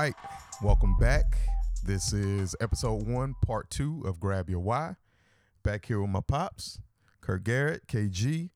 [0.00, 0.14] Right,
[0.62, 1.36] welcome back.
[1.82, 4.94] This is episode one, part two of Grab Your Y.
[5.64, 6.78] Back here with my pops,
[7.20, 8.50] Kurt Garrett, KG.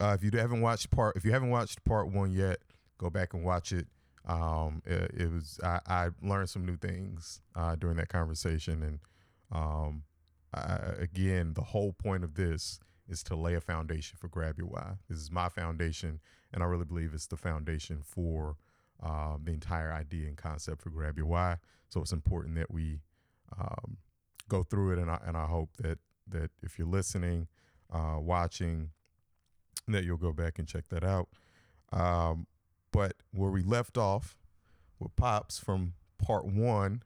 [0.00, 2.60] Uh, if you haven't watched part, if you haven't watched part one yet,
[2.96, 3.86] go back and watch it.
[4.26, 8.98] Um, it, it was I, I learned some new things uh, during that conversation, and
[9.52, 10.04] um,
[10.54, 12.80] I, again, the whole point of this
[13.10, 14.92] is to lay a foundation for Grab Your Y.
[15.10, 18.56] This is my foundation, and I really believe it's the foundation for
[19.02, 21.56] um, the entire idea and concept for Grab Your Y.
[21.88, 23.00] So it's important that we
[23.58, 23.96] um,
[24.48, 25.98] go through it, and I, and I hope that
[26.30, 27.48] that if you're listening,
[27.90, 28.90] uh, watching,
[29.86, 31.28] that you'll go back and check that out.
[31.90, 32.46] Um,
[32.92, 34.36] but where we left off
[34.98, 37.02] with Pops from part one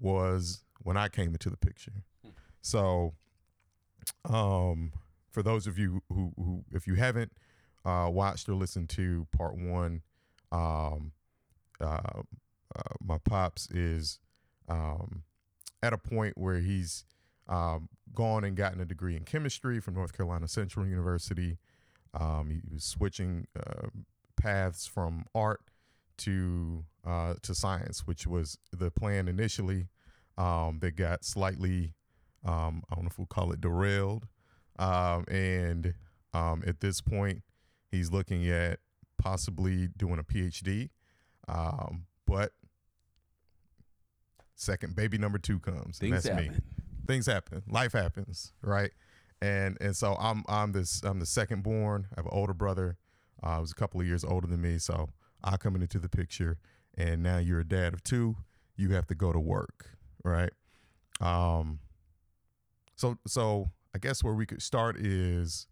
[0.00, 2.04] was when I came into the picture.
[2.62, 3.14] So,
[4.28, 4.92] um,
[5.30, 7.32] for those of you who, who if you haven't
[7.84, 10.02] uh, watched or listened to part one,
[10.50, 11.12] um,
[11.82, 12.22] uh,
[12.76, 14.18] uh, my pops is
[14.68, 15.22] um,
[15.82, 17.04] at a point where he's
[17.48, 21.58] um, gone and gotten a degree in chemistry from North Carolina Central University.
[22.14, 23.88] Um, he was switching uh,
[24.36, 25.60] paths from art
[26.18, 29.88] to uh, to science, which was the plan initially.
[30.38, 31.92] Um, that got slightly,
[32.42, 34.26] um, I don't know if we'll call it derailed.
[34.78, 35.92] Um, and
[36.32, 37.42] um, at this point,
[37.90, 38.80] he's looking at
[39.18, 40.88] possibly doing a PhD.
[41.52, 42.52] Um, but
[44.54, 46.50] second baby number two comes, and Things that's me.
[47.06, 47.62] things happen.
[47.68, 48.90] Life happens right?
[49.40, 52.06] And and so i'm i'm this i'm the second born.
[52.12, 52.96] I have an older brother.
[53.42, 55.08] Uh was a couple of years older than me so
[55.42, 56.58] i come into the picture
[56.96, 58.36] and now you're a dad of two.
[58.76, 59.90] You have to go to work
[60.24, 60.52] right?
[61.20, 61.80] Um
[62.94, 65.66] so so i guess where we could start is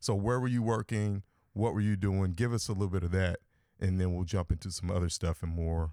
[0.00, 1.22] so where were you working?
[1.54, 2.32] What were you doing?
[2.32, 3.38] Give us a little bit of that
[3.84, 5.92] and then we'll jump into some other stuff and more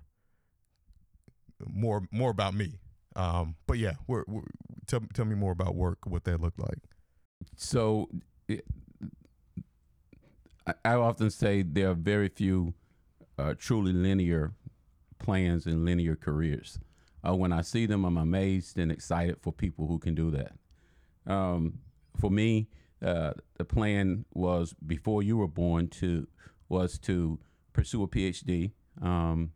[1.68, 2.79] more more about me
[3.16, 4.41] um, but yeah, we're, we're,
[4.88, 6.80] tell tell me more about work, what that looked like.
[7.56, 8.09] So
[8.47, 8.66] it,
[10.85, 12.74] I, often say there are very few
[13.38, 14.53] uh, truly linear
[15.19, 16.80] plans and linear careers.
[17.28, 20.53] Uh, when I see them, I'm amazed and excited for people who can do that.
[21.28, 21.80] Um,
[22.19, 22.69] for me,
[23.03, 26.28] uh, the plan was before you were born to
[26.69, 27.40] was to
[27.73, 28.71] pursue a PhD.
[29.01, 29.51] Um,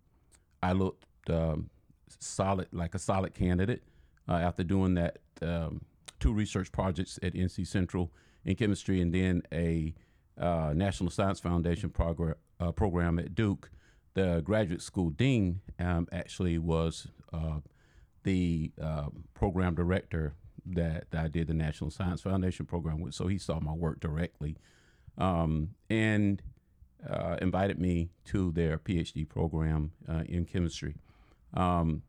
[0.61, 1.69] I looked um,
[2.19, 3.83] solid, like a solid candidate,
[4.27, 5.81] uh, after doing that um,
[6.19, 8.11] two research projects at NC Central
[8.45, 9.93] in chemistry, and then a
[10.39, 13.69] uh, National Science Foundation program uh, program at Duke.
[14.13, 17.59] The graduate school dean um, actually was uh,
[18.23, 23.27] the uh, program director that, that I did the National Science Foundation program with, so
[23.27, 24.57] he saw my work directly,
[25.17, 26.41] um, and
[27.09, 30.95] uh, invited me to their PhD program uh, in chemistry.
[31.53, 32.03] Um,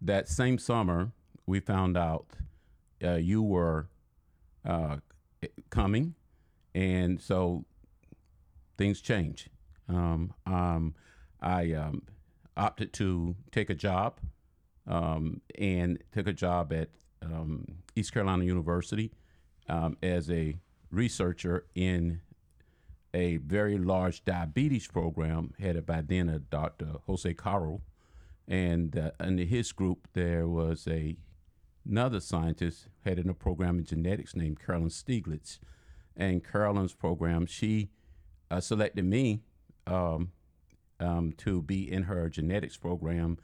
[0.00, 1.12] that same summer,
[1.46, 2.26] we found out
[3.02, 3.88] uh, you were
[4.64, 4.96] uh,
[5.70, 6.14] coming,
[6.74, 7.64] and so
[8.76, 9.48] things changed.
[9.88, 10.94] Um, um,
[11.40, 12.02] I um,
[12.56, 14.18] opted to take a job
[14.86, 16.90] um, and took a job at
[17.22, 17.64] um,
[17.94, 19.12] East Carolina University
[20.02, 20.56] as a
[20.90, 22.20] researcher in
[23.16, 26.96] a very large diabetes program headed by then a Dr.
[27.06, 27.80] Jose Caro
[28.46, 31.16] and uh, under his group there was a
[31.88, 35.58] another scientist heading a program in genetics named Carolyn Stieglitz,
[36.16, 37.90] and Carolyn's program she
[38.50, 39.42] uh, selected me
[39.86, 40.32] um,
[41.00, 43.38] um, to be in her genetics program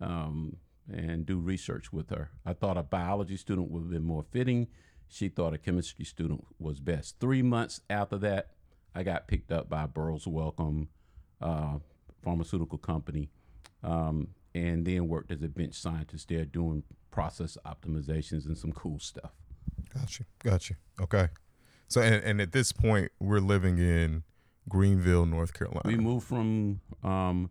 [0.00, 0.56] um,
[0.92, 2.30] and do research with her.
[2.44, 4.68] I thought a biology student would have been more fitting.
[5.08, 7.20] She thought a chemistry student was best.
[7.20, 8.50] Three months after that,
[8.94, 10.88] I got picked up by Burroughs Wellcome
[11.40, 11.78] uh,
[12.22, 13.30] pharmaceutical company.
[13.82, 18.98] Um, and then worked as a bench scientist there doing process optimizations and some cool
[18.98, 19.32] stuff.
[19.94, 20.74] Gotcha, gotcha.
[21.00, 21.28] Okay,
[21.88, 24.22] so and, and at this point, we're living in
[24.68, 25.82] Greenville, North Carolina.
[25.84, 27.50] We moved from um,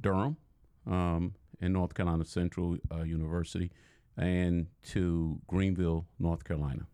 [0.00, 0.36] Durham
[0.86, 3.70] um, in North Carolina Central uh, University
[4.16, 6.86] and to Greenville, North Carolina.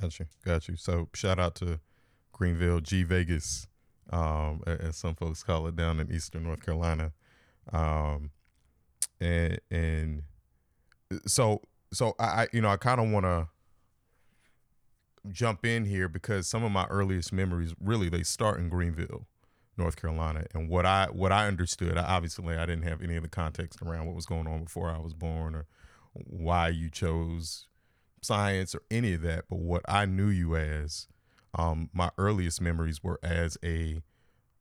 [0.00, 0.76] Gotcha, gotcha.
[0.76, 1.80] So shout out to
[2.32, 3.66] Greenville, G Vegas,
[4.10, 7.12] um, as some folks call it down in Eastern North Carolina.
[7.72, 8.30] Um,
[9.20, 10.22] and and
[11.26, 11.62] so
[11.92, 13.48] so I, you know I kind of want to
[15.30, 19.26] jump in here because some of my earliest memories really they start in Greenville,
[19.76, 21.96] North Carolina, and what I what I understood.
[21.96, 24.90] I, obviously, I didn't have any of the context around what was going on before
[24.90, 25.66] I was born or
[26.12, 27.66] why you chose
[28.20, 29.44] science or any of that.
[29.48, 31.06] But what I knew you as,
[31.54, 34.00] um, my earliest memories were as a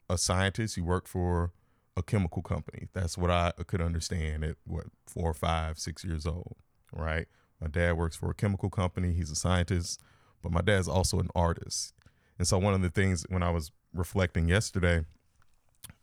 [0.09, 0.75] a scientist.
[0.75, 1.51] You worked for
[1.95, 2.87] a chemical company.
[2.93, 6.55] That's what I could understand at what four, five, six years old,
[6.93, 7.27] right?
[7.59, 9.13] My dad works for a chemical company.
[9.13, 10.01] He's a scientist,
[10.41, 11.93] but my dad's also an artist.
[12.37, 15.05] And so one of the things when I was reflecting yesterday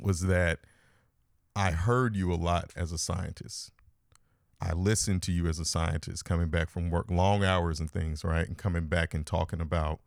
[0.01, 0.61] was that
[1.57, 3.73] I heard you a lot as a scientist.
[4.61, 8.25] I listened to you as a scientist coming back from work, long hours and things,
[8.25, 8.47] right?
[8.47, 10.01] And coming back and talking about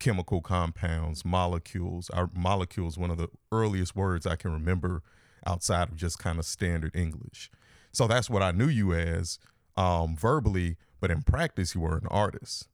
[0.00, 2.10] chemical compounds, molecules.
[2.10, 5.02] Our molecules, one of the earliest words I can remember
[5.46, 7.50] outside of just kind of standard English.
[7.92, 9.38] So that's what I knew you as
[9.76, 12.68] um, verbally, but in practice, you were an artist.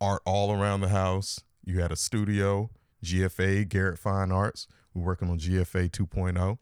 [0.00, 1.40] Art all around the house.
[1.64, 2.70] You had a studio,
[3.04, 4.68] GFA, Garrett Fine Arts.
[4.94, 6.58] We're working on GFA 2.0.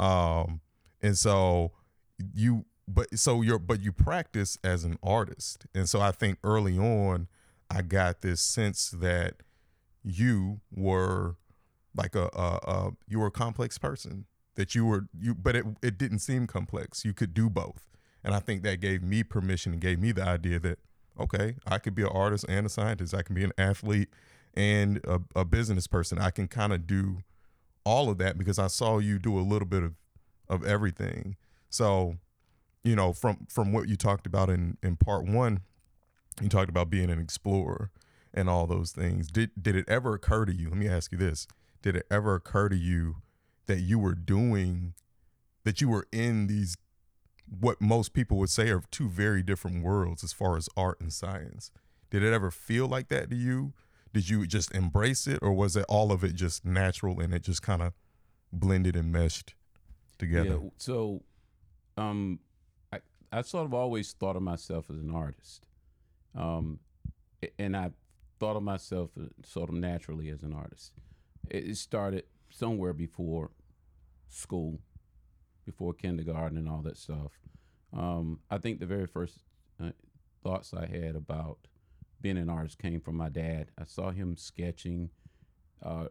[0.00, 0.60] Um,
[1.00, 1.72] and so
[2.34, 5.66] you, but so you're, but you practice as an artist.
[5.74, 7.28] And so I think early on,
[7.70, 9.36] I got this sense that
[10.04, 11.36] you were
[11.94, 15.64] like a, a, a you were a complex person that you were you but it,
[15.82, 17.04] it didn't seem complex.
[17.04, 17.88] You could do both.
[18.24, 20.78] And i think that gave me permission and gave me the idea that
[21.18, 23.14] okay i could be an artist and a scientist.
[23.14, 24.08] I can be an athlete
[24.54, 26.18] and a, a business person.
[26.18, 27.22] I can kind of do
[27.84, 29.94] all of that because i saw you do a little bit of
[30.48, 31.36] of everything.
[31.70, 32.16] So
[32.84, 35.60] you know from from what you talked about in in part one
[36.40, 37.90] you talked about being an explorer
[38.34, 39.28] and all those things.
[39.28, 40.68] Did did it ever occur to you?
[40.68, 41.46] Let me ask you this:
[41.82, 43.16] Did it ever occur to you
[43.66, 44.94] that you were doing
[45.64, 46.76] that you were in these
[47.60, 51.12] what most people would say are two very different worlds as far as art and
[51.12, 51.70] science?
[52.10, 53.72] Did it ever feel like that to you?
[54.12, 57.42] Did you just embrace it, or was it all of it just natural and it
[57.42, 57.94] just kind of
[58.52, 59.54] blended and meshed
[60.18, 60.60] together?
[60.62, 61.22] Yeah, so,
[61.96, 62.38] um,
[62.92, 63.00] I
[63.32, 65.64] I sort of always thought of myself as an artist,
[66.34, 66.78] um,
[67.58, 67.90] and I
[68.42, 70.90] thought of myself uh, sort of naturally as an artist.
[71.48, 73.52] It started somewhere before
[74.28, 74.80] school,
[75.64, 77.38] before kindergarten and all that stuff.
[77.96, 79.38] Um, I think the very first
[79.80, 79.90] uh,
[80.42, 81.58] thoughts I had about
[82.20, 83.70] being an artist came from my dad.
[83.78, 85.10] I saw him sketching,
[85.80, 86.06] uh,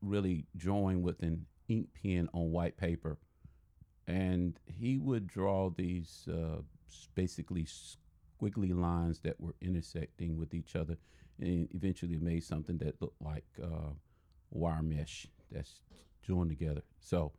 [0.00, 3.18] really drawing with an ink pen on white paper.
[4.06, 6.62] And he would draw these uh,
[7.14, 7.66] basically
[8.44, 10.96] squiggly lines that were intersecting with each other
[11.40, 13.90] and eventually made something that looked like uh,
[14.50, 15.80] wire mesh that's
[16.22, 16.82] joined together.
[17.00, 17.32] So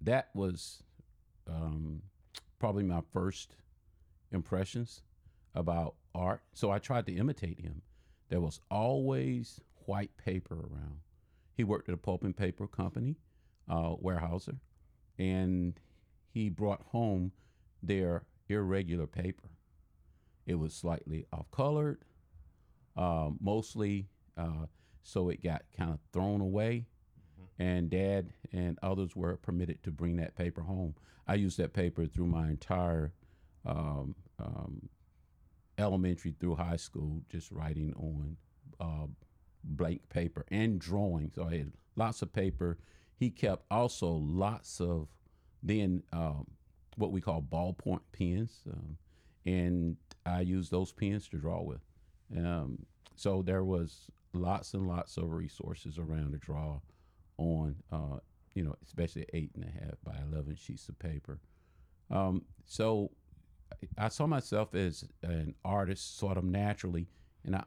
[0.00, 0.82] that was
[1.48, 2.02] um,
[2.58, 3.56] probably my first
[4.30, 5.02] impressions
[5.54, 6.42] about art.
[6.54, 7.82] So I tried to imitate him.
[8.28, 11.00] There was always white paper around.
[11.54, 13.16] He worked at a pulp and paper company,
[13.68, 14.56] uh, Weyerhaeuser,
[15.18, 15.78] and
[16.32, 17.32] he brought home
[17.82, 19.50] their irregular paper.
[20.46, 22.04] It was slightly off colored,
[22.96, 24.08] uh, mostly.
[24.36, 24.66] Uh,
[25.02, 26.86] so it got kind of thrown away.
[27.40, 27.62] Mm-hmm.
[27.62, 30.94] And dad and others were permitted to bring that paper home.
[31.26, 33.12] I used that paper through my entire
[33.64, 34.88] um, um,
[35.78, 38.36] elementary through high school, just writing on
[38.80, 39.06] uh,
[39.64, 41.30] blank paper and drawing.
[41.34, 42.78] So I had lots of paper.
[43.16, 45.08] He kept also lots of
[45.62, 46.46] then um,
[46.96, 48.96] what we call ballpoint pens, um,
[49.46, 51.80] and I used those pens to draw with.
[52.36, 52.86] Um,
[53.16, 56.80] so there was lots and lots of resources around to draw
[57.38, 58.18] on, uh,
[58.54, 61.40] you know, especially eight and a half by 11 sheets of paper.
[62.10, 63.10] Um, so
[63.98, 67.08] I saw myself as an artist sort of naturally,
[67.44, 67.64] and I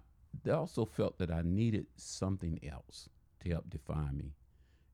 [0.51, 3.09] also felt that I needed something else
[3.43, 4.33] to help define me.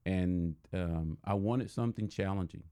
[0.06, 2.64] And um, I wanted something challenging.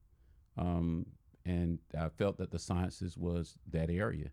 [0.58, 1.06] Um,
[1.46, 4.30] and I felt that the sciences was that area.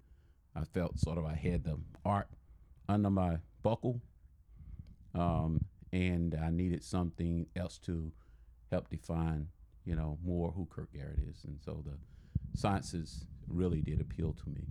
[0.57, 2.27] I felt sort of I had the art
[2.89, 4.01] under my buckle,
[5.13, 8.11] um, and I needed something else to
[8.71, 9.47] help define,
[9.85, 11.97] you know, more who Kurt Garrett is, and so the
[12.57, 14.63] sciences really did appeal to me.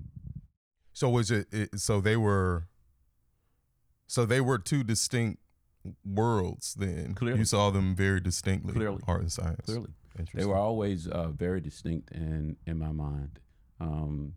[0.93, 2.69] So was it, it so they were
[4.07, 5.41] so they were two distinct
[6.05, 7.15] worlds then.
[7.15, 7.41] Clearly.
[7.41, 8.73] You saw them very distinctly.
[8.73, 9.03] Clearly.
[9.07, 9.67] Art and science.
[9.67, 9.91] Clearly.
[10.33, 13.39] They were always uh, very distinct in, in my mind.
[13.81, 14.33] Um,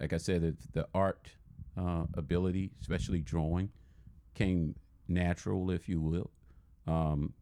[0.00, 1.30] like I said, the, the art
[1.76, 3.70] uh, ability, especially drawing,
[4.34, 4.74] came
[5.08, 6.30] natural, if you will.
[6.86, 7.34] Um,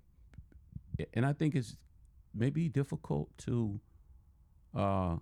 [1.15, 1.77] and I think it's
[2.35, 3.81] maybe difficult to
[4.75, 5.17] uh,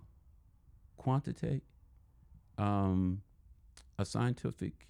[0.97, 1.63] quantitate
[2.57, 3.21] um,
[3.99, 4.87] a scientific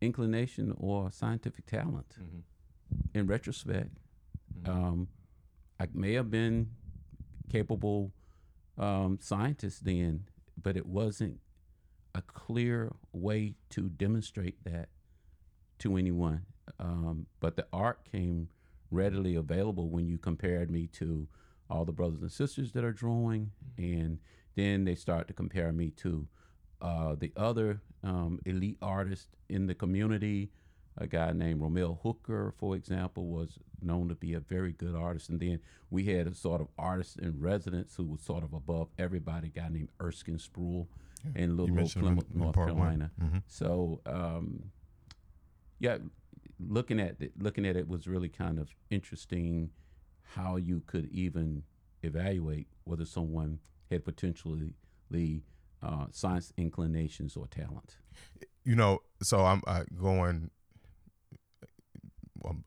[0.00, 2.16] inclination or scientific talent.
[2.18, 2.38] Mm-hmm.
[3.18, 3.98] In retrospect,
[4.62, 4.70] mm-hmm.
[4.70, 5.08] um,
[5.78, 6.70] I may have been
[7.50, 8.12] capable
[8.78, 10.24] um, scientist then,
[10.60, 11.38] but it wasn't
[12.14, 14.88] a clear way to demonstrate that
[15.78, 16.46] to anyone.
[16.78, 18.48] Um, but the art came
[18.90, 21.28] readily available when you compared me to
[21.68, 24.18] all the brothers and sisters that are drawing, and
[24.56, 26.26] then they start to compare me to
[26.82, 30.50] uh, the other um, elite artists in the community.
[30.98, 35.28] A guy named Romel Hooker, for example, was known to be a very good artist.
[35.28, 38.88] And then we had a sort of artist in residence who was sort of above
[38.98, 40.38] everybody, a guy named Erskine
[41.24, 42.54] Spruill in Little Oak, Plymouth, in North.
[42.54, 43.10] Carolina.
[43.20, 43.42] Mhm.
[43.46, 44.70] So, um,
[45.78, 45.98] yeah,
[46.58, 49.70] looking at it, looking at it was really kind of interesting
[50.34, 51.62] how you could even
[52.02, 53.58] evaluate whether someone
[53.90, 54.74] had potentially
[55.82, 57.96] uh, science inclinations or talent.
[58.64, 59.62] you know, so I'm
[59.96, 60.50] going.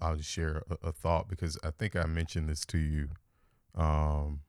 [0.02, 3.10] I'll just share a, a thought because I think I mentioned this to you.
[3.76, 4.42] Um,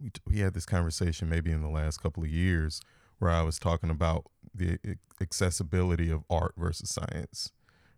[0.00, 2.80] we t- we had this conversation maybe in the last couple of years
[3.18, 4.78] where I was talking about the
[5.20, 7.52] accessibility of art versus science,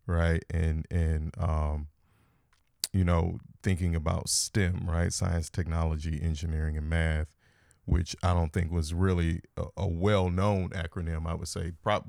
[0.07, 0.45] right?
[0.51, 1.89] And and um,
[2.93, 5.13] you know, thinking about STEM, right?
[5.13, 7.29] Science, technology, engineering, and math,
[7.85, 11.27] which I don't think was really a, a well-known acronym.
[11.27, 12.07] I would say, prob-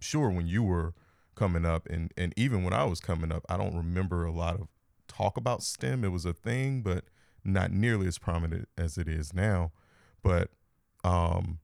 [0.00, 0.94] sure, when you were
[1.34, 4.60] coming up, and and even when I was coming up, I don't remember a lot
[4.60, 4.68] of
[5.08, 6.04] talk about STEM.
[6.04, 7.04] It was a thing, but
[7.44, 9.72] not nearly as prominent as it is now.
[10.22, 10.50] But
[11.04, 11.58] um,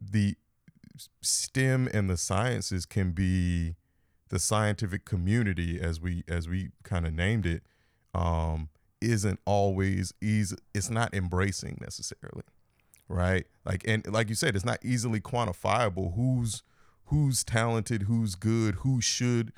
[0.00, 0.36] the
[1.20, 3.76] STEM and the sciences can be
[4.28, 7.62] the scientific community, as we as we kind of named it,
[8.14, 8.68] um,
[9.00, 10.56] isn't always easy.
[10.74, 12.42] It's not embracing necessarily,
[13.08, 13.46] right?
[13.64, 16.14] Like and like you said, it's not easily quantifiable.
[16.16, 16.62] Who's
[17.06, 19.52] who's talented, who's good, who should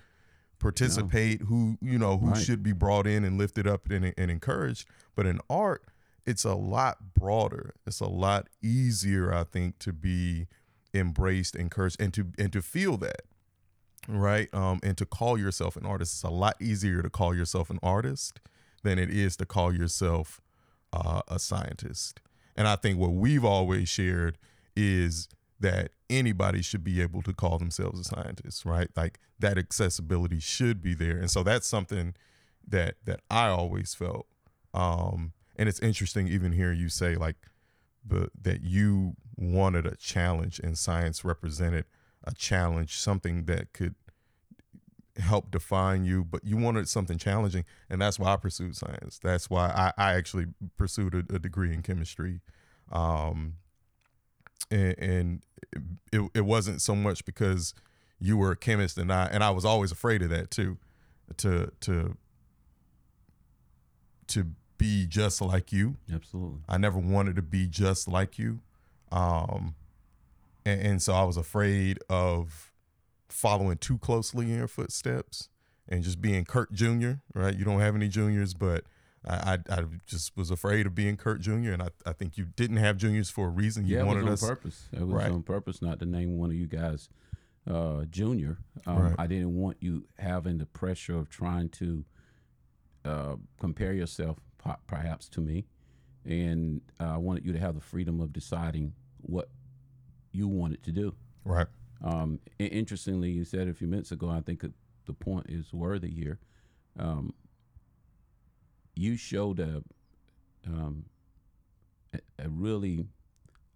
[0.58, 2.42] participate, who you know who Right.
[2.42, 4.86] should be brought in and lifted up and, and encouraged.
[5.14, 5.84] But in art,
[6.28, 7.74] it's a lot broader.
[7.86, 10.46] It's a lot easier, I think, to be
[10.92, 13.22] embraced, encouraged, and to and to feel that,
[14.06, 14.52] right?
[14.52, 16.16] Um, and to call yourself an artist.
[16.16, 18.40] It's a lot easier to call yourself an artist
[18.82, 20.42] than it is to call yourself
[20.92, 22.20] uh, a scientist.
[22.54, 24.36] And I think what we've always shared
[24.76, 25.28] is
[25.60, 28.88] that anybody should be able to call themselves a scientist, right?
[28.94, 31.16] Like that accessibility should be there.
[31.16, 32.14] And so that's something
[32.66, 34.26] that that I always felt.
[34.74, 37.36] Um, and it's interesting even hearing you say like
[38.06, 41.84] the that you wanted a challenge and science represented
[42.24, 43.94] a challenge, something that could
[45.16, 49.18] help define you, but you wanted something challenging, and that's why I pursued science.
[49.22, 50.46] That's why I, I actually
[50.76, 52.40] pursued a, a degree in chemistry,
[52.92, 53.54] um,
[54.70, 55.42] and, and
[56.12, 57.74] it, it wasn't so much because
[58.20, 60.78] you were a chemist and I and I was always afraid of that too,
[61.38, 62.16] to to
[64.28, 64.46] to
[64.78, 65.96] be just like you.
[66.12, 66.60] Absolutely.
[66.68, 68.60] I never wanted to be just like you.
[69.12, 69.74] Um,
[70.64, 72.72] and, and so I was afraid of
[73.28, 75.48] following too closely in your footsteps
[75.88, 77.54] and just being Kurt Jr., right?
[77.56, 78.84] You don't have any juniors, but
[79.26, 82.46] I, I, I just was afraid of being Kurt Jr., and I, I think you
[82.56, 83.86] didn't have juniors for a reason.
[83.86, 84.56] You yeah, it wanted was on us.
[84.56, 84.88] purpose.
[84.92, 85.30] It was Right.
[85.30, 87.08] on purpose not to name one of you guys
[87.68, 88.58] uh, junior.
[88.86, 89.14] Um, Right.
[89.18, 92.04] I didn't want you having the pressure of trying to
[93.04, 94.38] uh, compare yourself
[94.86, 95.66] perhaps to me,
[96.24, 99.48] and uh, I wanted you to have the freedom of deciding what
[100.32, 101.14] you wanted to do.
[101.44, 101.66] Right.
[102.02, 104.62] Um, interestingly, you said a few minutes ago, I think
[105.06, 106.38] the point is worthy here.
[106.98, 107.34] Um,
[108.94, 109.82] you showed a,
[110.66, 111.06] um,
[112.12, 113.06] a, a really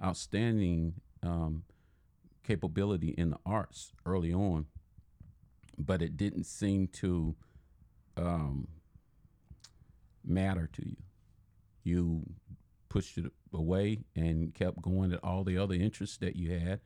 [0.03, 1.65] outstanding um,
[2.45, 4.67] capability in the arts early on,
[5.79, 7.35] but it didn't seem to
[8.17, 8.69] um,
[10.25, 10.97] matter to you.
[11.85, 12.23] You
[12.89, 16.81] pushed it away and kept going at all the other interests that you had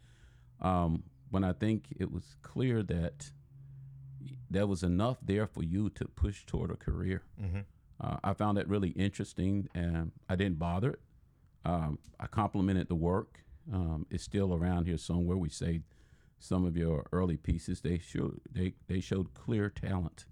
[0.61, 3.31] um, when I think it was clear that
[4.49, 7.23] there was enough there for you to push toward a career.
[7.41, 7.61] Mm-hmm.
[8.01, 11.01] Uh, I found that really interesting, and I didn't bother it.
[11.65, 13.41] Um, I complimented the work.
[13.73, 15.37] Um, it's still around here somewhere.
[15.37, 15.81] We say
[16.39, 20.27] some of your early pieces they showed they they showed clear talent,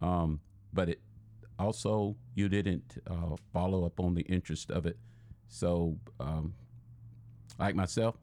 [0.00, 0.40] um,
[0.72, 1.00] but it
[1.62, 4.98] also you didn't uh, follow up on the interest of it.
[5.48, 6.54] So, um,
[7.58, 8.16] like myself,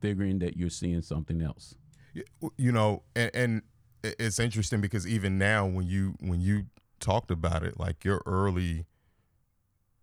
[0.00, 1.74] figuring that you're seeing something else.
[2.56, 3.62] you know and, and
[4.02, 6.66] it's interesting because even now when you when you
[7.00, 8.84] talked about it like your early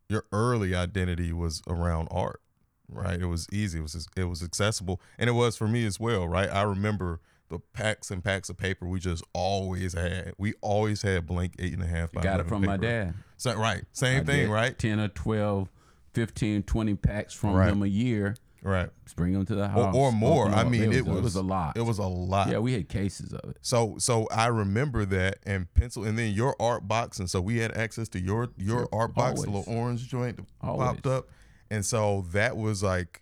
[0.09, 2.41] your early identity was around art
[2.87, 5.99] right it was easy it was it was accessible and it was for me as
[5.99, 10.53] well right i remember the packs and packs of paper we just always had we
[10.61, 13.13] always had blank eight and a half by Got it 11 from my dad.
[13.37, 15.69] so, right same I thing right 10 or 12,
[16.13, 17.69] 15, 20 packs from Right.
[17.71, 18.35] him a year.
[18.61, 18.89] Right.
[19.05, 20.49] Just bring them to the house or more.
[20.49, 21.77] I mean, it was, it was a lot.
[21.77, 22.49] It was a lot.
[22.49, 23.57] yeah, we had cases of it.
[23.61, 27.59] So so I remember that and pencil and then your art box and so we
[27.59, 28.89] had access to your your Sure.
[28.91, 30.87] art box, the little orange joint Always.
[30.87, 31.29] popped up.
[31.71, 33.21] And so that was like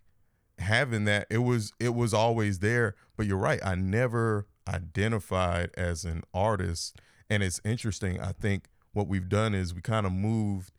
[0.60, 3.60] having that it was it was always there, but you're right.
[3.66, 6.98] I never identified as an artist
[7.30, 8.20] and it's interesting.
[8.22, 10.72] I think what we've done is we kind of moved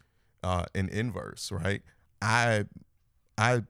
[0.43, 1.83] uh in inverse, right?
[2.23, 2.65] I
[3.37, 3.63] I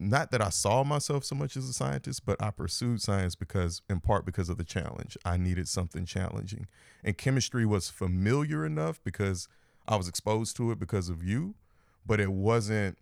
[0.00, 3.82] not that I saw myself so much as a scientist, but I pursued science because
[3.88, 5.16] in part because of the challenge.
[5.24, 6.66] I needed something challenging.
[7.04, 9.48] And chemistry was familiar enough because
[9.86, 11.54] I was exposed to it because of you,
[12.04, 12.98] but it wasn't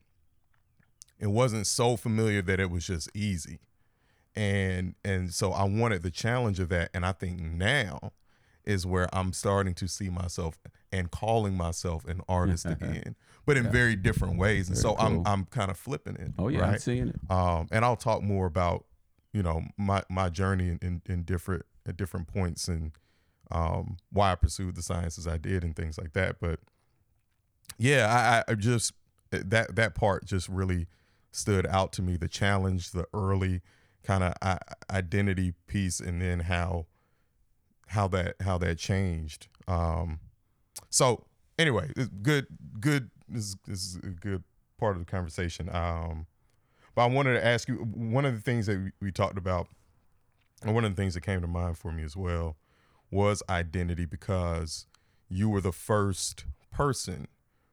[1.19, 3.61] it wasn't so familiar that it was just easy.
[4.35, 8.13] And and so I wanted the challenge of that and I think now
[8.65, 10.57] is where I'm starting to see myself
[10.93, 13.71] and calling myself an artist again, but in Yeah.
[13.71, 14.69] very different ways.
[14.69, 15.23] And Very so I'm.
[15.27, 16.33] I'm kind of flipping it.
[16.39, 17.17] Oh yeah, I'm seeing it.
[17.31, 18.85] um, and I'll talk more about
[19.33, 22.93] you know my my journey in, in, in different at different points and
[23.51, 26.37] um, why I pursued the sciences I did and things like that.
[26.41, 26.61] But
[27.79, 28.93] yeah, I, I just
[29.31, 30.87] that that part just really
[31.33, 32.17] stood out to me.
[32.17, 33.61] The challenge, the early
[34.03, 34.35] kind of
[34.91, 36.87] identity piece, and then how
[37.89, 39.49] how that how that changed.
[39.69, 40.21] Um,
[40.91, 41.27] so
[41.59, 41.91] anyway,
[42.23, 42.47] good
[42.81, 44.45] good this, is- this is a good
[44.79, 45.69] part of the conversation.
[45.75, 46.27] Um,
[46.95, 49.69] but I wanted to ask you one of the things that we talked about,
[50.63, 52.57] and one of the things that came to mind for me as well
[53.11, 54.87] was identity because
[55.29, 57.29] you were the first person,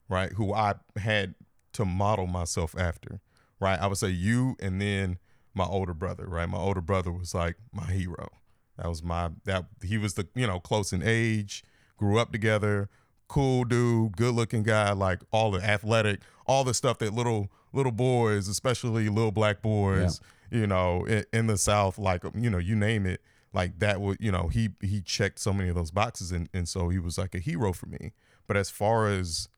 [0.08, 1.36] right, who I had
[1.74, 3.20] to model myself after,
[3.60, 3.80] right?
[3.80, 5.18] I would say you and then
[5.54, 6.48] my older brother, right?
[6.48, 8.30] My older brother was like my hero.
[8.78, 11.64] That was my that he was the, you know, close in age,
[11.98, 12.90] grew up together,
[13.28, 17.92] cool dude, good looking guy, like all the athletic, all the stuff that little little
[17.92, 20.20] boys, especially little black boys,
[20.52, 23.22] you know, in, in the South, like um, you know, you name it,
[23.54, 26.68] like that would, you know, he he checked so many of those boxes, and and
[26.68, 28.14] so he was like a hero for me.
[28.48, 29.50] But as far as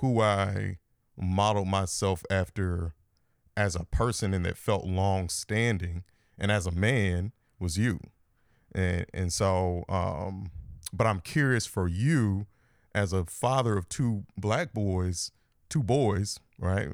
[0.00, 0.78] who I
[1.16, 2.94] modeled myself after
[3.56, 6.04] as a person and that felt long standing,
[6.38, 8.00] and as a man was you,
[8.74, 10.50] and and so, um,
[10.92, 12.46] but I'm curious for you
[12.94, 15.30] as a father of two black boys,
[15.68, 16.88] two boys, right?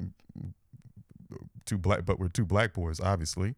[1.65, 3.55] Two black, but we're two black boys, obviously.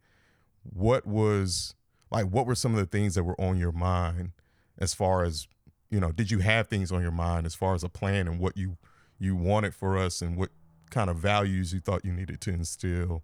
[0.63, 1.75] What was
[2.11, 2.25] like?
[2.25, 4.31] What were some of the things that were on your mind,
[4.77, 5.47] as far as
[5.89, 6.11] you know?
[6.11, 8.77] Did you have things on your mind as far as a plan and what you
[9.17, 10.49] you wanted for us, and what
[10.89, 13.23] kind of values you thought you needed to instill?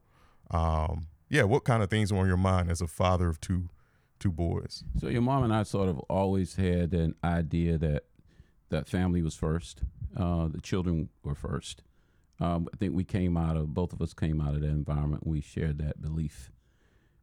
[0.49, 3.69] Um, yeah, what kind of things were on your mind as a father of two
[4.19, 4.83] two boys?
[4.99, 8.03] So your mom and I sort of always had an idea that
[8.69, 9.83] that family was first,
[10.15, 11.83] uh, the children were first.
[12.39, 15.27] Um, I think we came out of both of us came out of that environment.
[15.27, 16.51] We shared that belief.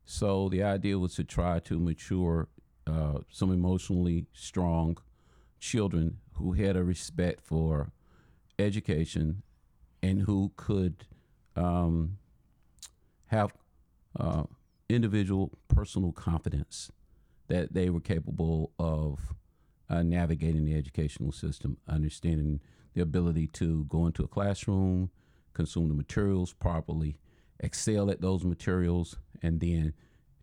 [0.04, 2.48] So the idea was to try to mature
[2.86, 4.96] uh, some emotionally strong
[5.60, 7.90] children who had a respect for
[8.58, 9.42] education
[10.02, 11.06] and who could
[11.56, 12.18] um,
[13.26, 13.52] have
[14.18, 14.44] uh,
[14.88, 16.90] individual personal confidence
[17.48, 19.34] that they were capable of
[19.90, 22.60] uh, navigating the educational system, understanding
[22.94, 25.10] the ability to go into a classroom,
[25.54, 27.16] consume the materials properly,
[27.60, 29.92] excel at those materials, and then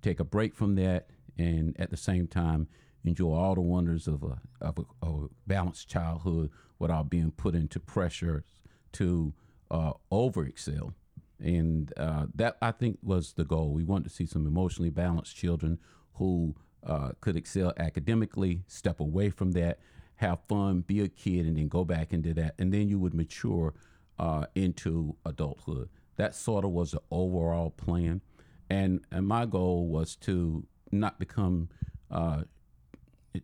[0.02, 2.68] take a break from that, and at the same time
[3.04, 7.56] enjoy all the wonders of a of a, of a balanced childhood without being put
[7.56, 8.44] into pressure
[8.92, 9.34] to
[9.76, 10.94] uh, over excel.
[11.40, 13.74] And uh, that I think was the goal.
[13.74, 15.80] We wanted to see some emotionally balanced children
[16.14, 19.80] who uh, could excel academically, step away from that,
[20.16, 22.56] have fun, be a kid, and then go back into that.
[22.58, 23.74] And then you would mature
[24.18, 25.90] uh, into adulthood.
[26.16, 28.22] That sort of was the overall plan.
[28.70, 31.68] And, and my goal was to not become
[32.10, 32.44] uh,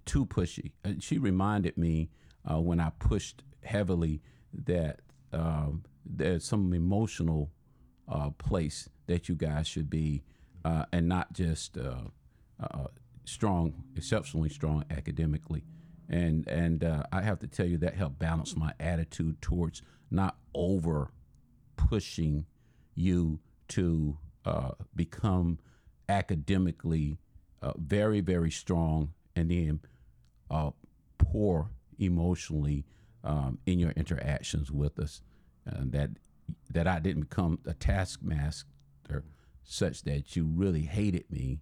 [0.05, 0.71] too pushy.
[0.85, 2.09] And she reminded me
[2.49, 4.21] uh, when I pushed heavily
[4.53, 5.01] that
[5.33, 7.51] um, there's some emotional
[8.07, 10.23] uh, place that you guys should be,
[10.65, 11.95] uh, and not just uh,
[12.59, 12.87] uh,
[13.25, 15.63] strong, exceptionally strong academically.
[16.09, 20.37] And and uh, I have to tell you that helped balance my attitude towards not
[20.53, 21.11] over
[21.77, 22.45] pushing
[22.95, 23.39] you
[23.69, 25.59] to uh, become
[26.09, 27.17] academically
[27.61, 29.79] uh, very very strong, and then
[30.49, 30.71] uh,
[31.17, 32.83] poor emotionally
[33.23, 35.21] um, in your interactions with us.
[35.65, 36.09] And that
[36.71, 38.65] that I didn't become a taskmaster
[39.63, 41.59] such that you really hated me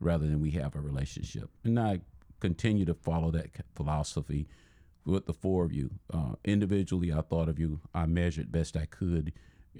[0.00, 1.48] rather than we have a relationship.
[1.64, 2.00] And I
[2.40, 4.48] continue to follow that philosophy
[5.04, 5.90] with the four of you.
[6.12, 9.32] Uh, individually, I thought of you, I measured best I could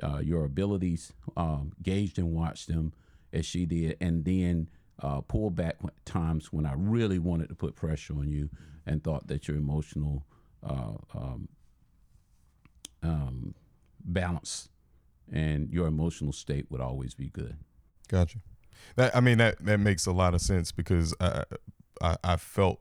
[0.02, 2.92] uh, your abilities, um, gauged and watched them
[3.32, 4.68] as she did, and then
[5.02, 8.50] uh, pull back times when I really wanted to put pressure on you
[8.86, 10.24] and thought that your emotional
[10.68, 11.48] uh, um,
[13.02, 13.54] um,
[14.04, 14.68] balance
[15.32, 17.56] and your emotional state would always be good.
[18.08, 18.38] Gotcha.
[18.96, 21.44] That I mean that that makes a lot of sense because I
[22.00, 22.80] I, I felt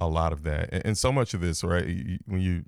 [0.00, 1.84] a lot of that, and, and so much of this, right?
[2.26, 2.64] When you,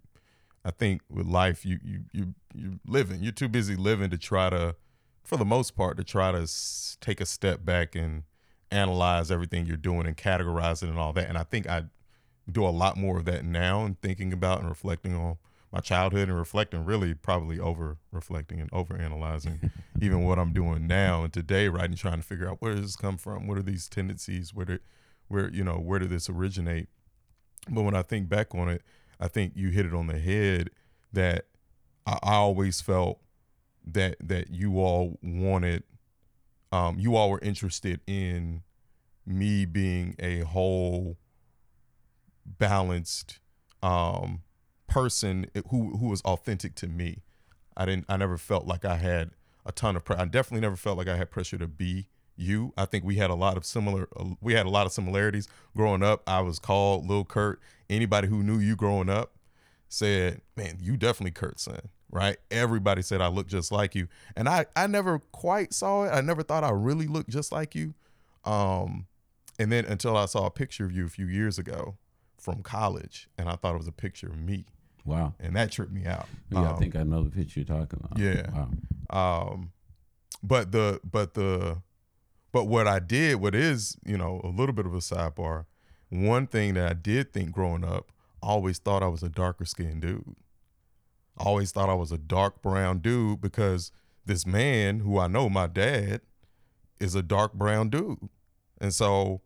[0.65, 3.23] I think with life, you you you you living.
[3.23, 4.77] You're too busy living to try to,
[5.25, 6.49] for the most part, to try to
[7.01, 8.23] take a step back and
[8.71, 11.29] analyze everything you're doing and categorize it and all that.
[11.29, 11.85] And I think I
[12.51, 15.37] do a lot more of that now and thinking about and reflecting on
[15.73, 20.87] my childhood and reflecting really probably over reflecting and over analyzing even what I'm doing
[20.87, 23.47] now and today right and trying to figure out where does this come from?
[23.47, 24.55] What are these tendencies?
[24.55, 24.81] Where did
[25.29, 26.89] where you know where did this originate?
[27.69, 28.83] But when I think back on it
[29.21, 30.71] I think you hit it on the head
[31.13, 31.47] that
[32.07, 33.21] I, I always felt
[33.87, 35.83] that that you all wanted
[36.73, 38.63] um you all were interested in
[39.27, 41.19] me being a whole
[42.59, 43.41] balanced
[43.83, 44.43] um
[44.89, 47.23] person who who was authentic to me.
[47.77, 49.31] I didn't I never felt like I had
[49.65, 52.73] a ton of pre- I definitely never felt like I had pressure to be you.
[52.77, 55.47] I think we had a lot of similar uh, we had a lot of similarities
[55.77, 56.23] growing up.
[56.27, 57.61] I was called Lil Kurt.
[57.89, 59.33] Anybody who knew you growing up
[59.89, 62.39] said, "Man, you definitely Kurt's son." Right?
[62.51, 64.09] Everybody said I look just like you.
[64.35, 66.09] And I I never quite saw it.
[66.09, 67.95] I never thought I really looked just like you.
[68.45, 69.07] Um
[69.59, 71.99] and then until I saw a picture of you a few years ago
[72.39, 74.65] from college and I thought it was a picture of me
[75.05, 75.35] Wow.
[75.41, 76.27] and that tripped me out.
[76.51, 78.19] Yeah, I Um, think I know the picture you're talking about.
[78.19, 78.51] Yeah.
[79.11, 79.51] Wow.
[79.53, 79.73] um
[80.43, 81.83] but the but the
[82.53, 85.67] but what I did what is, you know, a little bit of a sidebar.
[86.11, 88.11] One thing that I did think growing up,
[88.43, 90.37] I always thought I was a darker skinned dude.
[91.39, 93.93] I always thought I was a dark brown dude because
[94.25, 96.21] this man who I know, my dad,
[97.01, 98.29] is a dark brown dude.
[98.81, 99.43] And so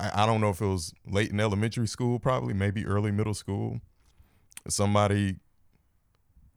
[0.00, 3.34] I, I don't know if it was late in elementary school, probably, maybe early middle
[3.34, 3.80] school.
[4.68, 5.36] Somebody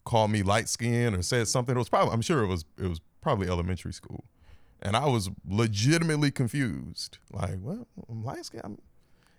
[0.06, 1.76] called me light skinned or said something.
[1.76, 4.26] It was probably I'm sure it was it was probably elementary school.
[4.82, 7.18] And I was legitimately confused.
[7.32, 8.80] Like, well, I'm light skinned.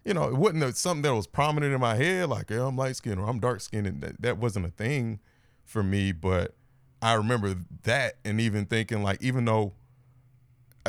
[0.05, 2.97] You know, it wasn't something that was prominent in my head, like, yeah, I'm light
[2.97, 3.87] skinned or I'm dark skinned.
[3.87, 5.21] And that, that wasn't a thing
[5.62, 6.12] for me.
[6.12, 6.55] But
[7.03, 9.75] I remember that and even thinking, like, even though,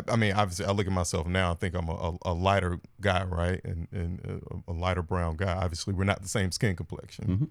[0.10, 2.80] I, mean, obviously, I look at myself now, I think I'm a, a, a lighter
[3.02, 3.62] guy, right?
[3.64, 5.54] And, and a, a lighter brown guy.
[5.56, 7.26] Obviously, we're not the same skin complexion.
[7.28, 7.50] Mhm.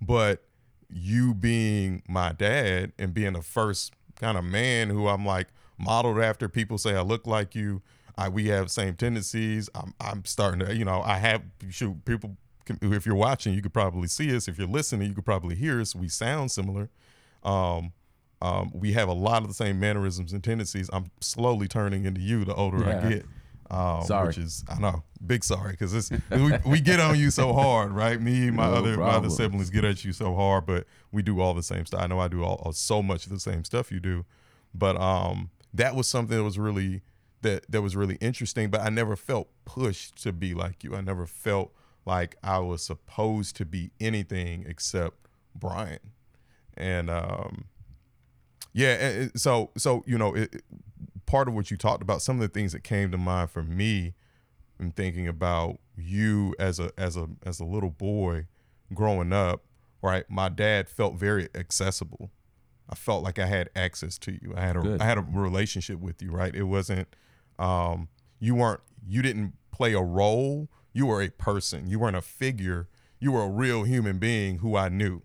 [0.00, 0.44] But
[0.88, 5.48] you being my dad and being the first kind of man who I'm like
[5.78, 7.82] modeled after, people say I look like you.
[8.16, 9.70] I, we have same tendencies.
[9.74, 13.62] I'm, I'm starting to, you know, I have, shoot, people, can, if you're watching, you
[13.62, 14.48] could probably see us.
[14.48, 15.94] If you're listening, you could probably hear us.
[15.94, 16.90] We sound similar.
[17.44, 17.92] Um,
[18.40, 20.88] um, we have a lot of the same mannerisms and tendencies.
[20.92, 22.98] I'm slowly turning into you the older Yeah.
[22.98, 23.26] I get.
[23.70, 24.28] Um, Sorry.
[24.28, 28.18] Which is, I know, big sorry, because we, we get on you so hard, right?
[28.18, 31.20] Me and my No other my other siblings get at you so hard, but we
[31.20, 32.00] do all the same stuff.
[32.00, 34.24] I know I do all, all so much of the same stuff you do,
[34.72, 37.02] but um, that was something that was really
[37.42, 38.70] that that was really interesting.
[38.70, 40.96] But I never felt pushed to be like you.
[40.96, 41.74] I never felt
[42.06, 45.16] like I was supposed to be anything except
[45.54, 46.12] Brian,
[46.74, 47.66] and um,
[48.78, 49.26] yeah.
[49.36, 50.64] so so you know, it, it-
[51.26, 53.62] part of what you talked about, some of the things that came to mind for
[53.62, 54.14] me
[54.80, 58.46] in thinking about you as a as a as a little boy
[58.94, 59.64] growing up,
[60.02, 60.24] right?
[60.30, 62.30] My dad felt very accessible.
[62.88, 64.54] I felt like I had access to you.
[64.56, 65.02] I had a Good.
[65.02, 66.54] I had a relationship with you, right?
[66.54, 67.08] It wasn't
[67.58, 70.68] um you weren't you didn't play a role.
[70.94, 71.88] You were a person.
[71.88, 72.88] You weren't a figure.
[73.20, 75.22] You were a real human being who I knew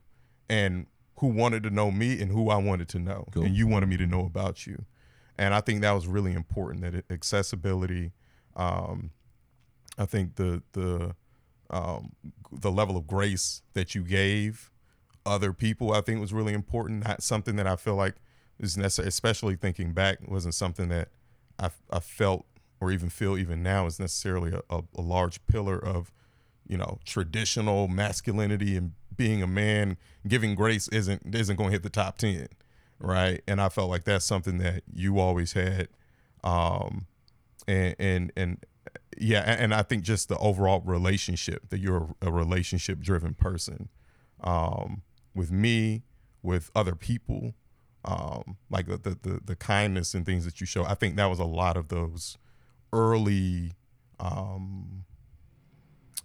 [0.50, 0.88] and
[1.24, 3.26] who wanted to know me and who I wanted to know.
[3.32, 3.46] Cool.
[3.46, 4.84] And you wanted me to know about you.
[5.38, 8.12] And I think that was really important that it, accessibility
[8.58, 9.12] um
[9.98, 11.16] I think the the
[11.70, 12.12] um,
[12.52, 14.70] the level of grace that you gave
[15.26, 17.08] other people, I think was really important.
[17.08, 18.16] Not something that I feel like
[18.60, 21.08] is necessary, especially thinking back, wasn't something that
[21.58, 22.46] I, I felt
[22.82, 26.12] or even feel even now is necessarily a, a, a large pillar of,
[26.68, 29.98] you know, traditional masculinity and being a man.
[30.28, 32.48] Giving grace isn't isn't going to hit the top ten,
[33.00, 33.42] right?
[33.48, 35.90] And I felt like that's something that you always had,
[36.44, 37.08] um,
[37.68, 38.66] and and and
[39.18, 43.90] yeah, and, I think just the overall relationship that you're a relationship driven person,
[44.44, 45.04] um,
[45.36, 46.04] with me,
[46.42, 47.54] with other people,
[48.06, 50.84] um, like the, the the the kindness and things that you show.
[50.84, 52.38] I think that was a lot of those
[52.92, 53.74] early
[54.20, 55.06] um,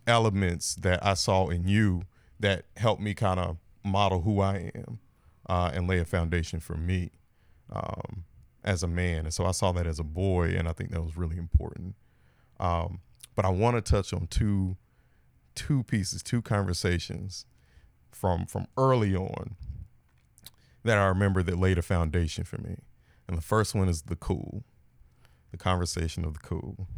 [0.06, 2.02] elements that I saw in you
[2.40, 4.98] that helped me kind of model who I am.
[5.48, 7.10] uh, and lay a foundation for me
[7.72, 8.24] um,
[8.64, 9.20] as a man.
[9.26, 11.96] And so I saw that as a boy, and I think that was really important.
[12.60, 13.00] Um,
[13.36, 14.76] but I want to touch on two
[15.54, 17.46] two pieces, two conversations
[18.12, 19.56] from from early on
[20.84, 22.78] that I remember that laid a foundation for me.
[23.28, 24.64] And the first one is the cool,
[25.52, 26.88] the conversation of the cool.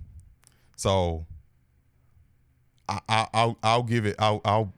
[0.77, 1.27] So
[2.89, 4.75] I, I I'll I'll give it I'll I'll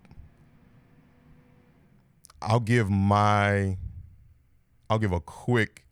[2.42, 3.76] I'll give my
[4.90, 5.84] I'll give a quick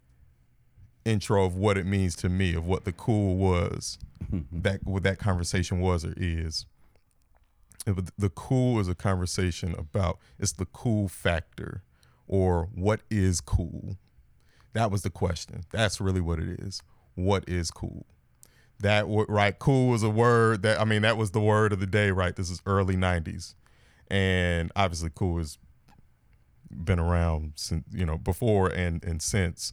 [1.05, 3.99] intro of what it means to me of what the cool was
[4.31, 4.61] mm-hmm.
[4.61, 6.67] that what that conversation was or is.
[7.87, 11.83] The cool is a conversation about it's the cool factor
[12.29, 13.97] or what is cool.
[14.75, 15.63] That was the question.
[15.73, 16.83] That's really what it is.
[17.15, 18.07] What is cool?
[18.79, 21.87] That right cool was a word that i mean that was the word of the
[21.87, 22.37] day right?
[22.37, 23.55] This is early 90s
[24.11, 25.59] and obviously cool has
[26.71, 29.73] been around since you know before and and since.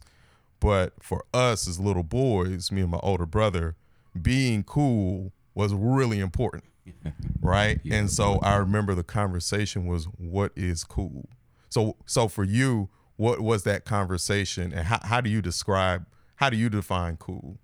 [0.60, 3.76] But for us as little boys me and my older brother
[4.20, 6.64] being cool was really important
[7.40, 7.80] right?
[7.82, 11.28] Yeah, and so i remember the conversation was what is cool?
[11.68, 16.06] So so for you what was that conversation and how, how do you describe
[16.36, 17.58] how do you define cool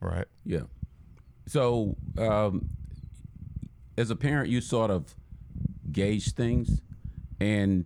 [0.00, 0.26] right?
[0.44, 0.62] Yeah.
[1.46, 2.68] So um,
[3.96, 5.14] as a parent you sort of
[5.90, 6.80] gauge things
[7.40, 7.84] and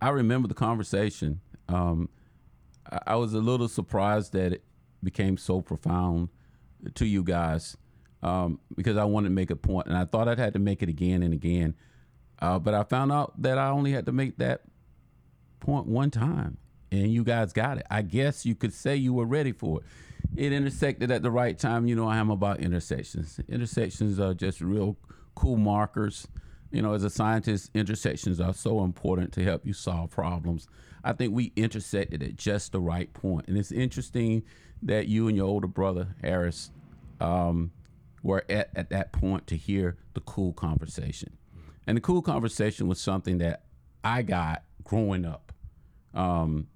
[0.00, 2.08] i remember the conversation um,
[2.90, 4.64] I, I was a little surprised that it
[5.02, 6.28] became so profound
[6.94, 7.76] to you guys
[8.22, 10.82] um, because I wanted to make a point, and I thought I'd had to make
[10.82, 11.74] it again and again.
[12.40, 14.62] Uh, but I found out that I only had to make that
[15.60, 16.56] point one time,
[16.90, 17.86] and you guys got it.
[17.90, 19.86] I guess you could say you were ready for it.
[20.36, 21.86] It intersected at the right time.
[21.86, 23.38] You know, I am about intersections.
[23.48, 24.96] Intersections are just real
[25.34, 26.26] cool markers.
[26.74, 30.66] You know, as a scientist, intersections are so important to help you solve problems.
[31.04, 34.42] I think we intersected at just the right point, and it's interesting
[34.82, 36.72] that you and your older brother Harris
[37.20, 37.70] um,
[38.24, 41.36] were at, at that point to hear the cool conversation.
[41.86, 43.66] And the cool conversation was something that
[44.02, 45.52] I got growing up.
[46.12, 46.66] Um,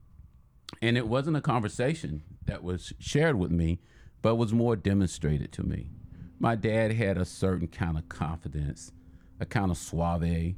[0.80, 3.80] and it wasn't a conversation that was shared with me,
[4.22, 5.90] but was more demonstrated to me.
[6.38, 8.92] My dad had a certain kind of confidence,
[9.40, 10.54] a kind of suave,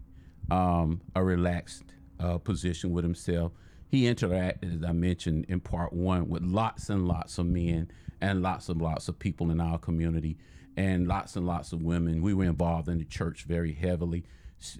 [0.50, 1.84] um, a relaxed
[2.18, 3.52] uh, position with himself.
[3.88, 7.90] He interacted, as I mentioned in part one, with lots and lots of men
[8.20, 10.36] and lots and lots of people in our community
[10.76, 12.22] and lots and lots of women.
[12.22, 14.24] We were involved in the church very heavily,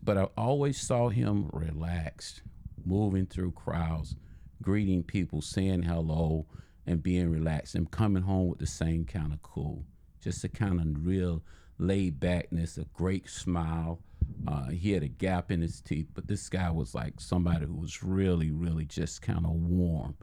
[0.03, 2.43] but I always saw him relaxed,
[2.85, 4.15] moving through crowds,
[4.63, 6.47] greeting people, saying hello,
[6.87, 9.85] and being relaxed, and coming home with the same kind of cool,
[10.23, 11.43] just a kind of real
[11.81, 14.01] laid backness, a great smile.
[14.47, 17.75] Uh, he had a gap in his teeth, but this guy was like somebody who
[17.75, 20.15] was really, really just kind of warm.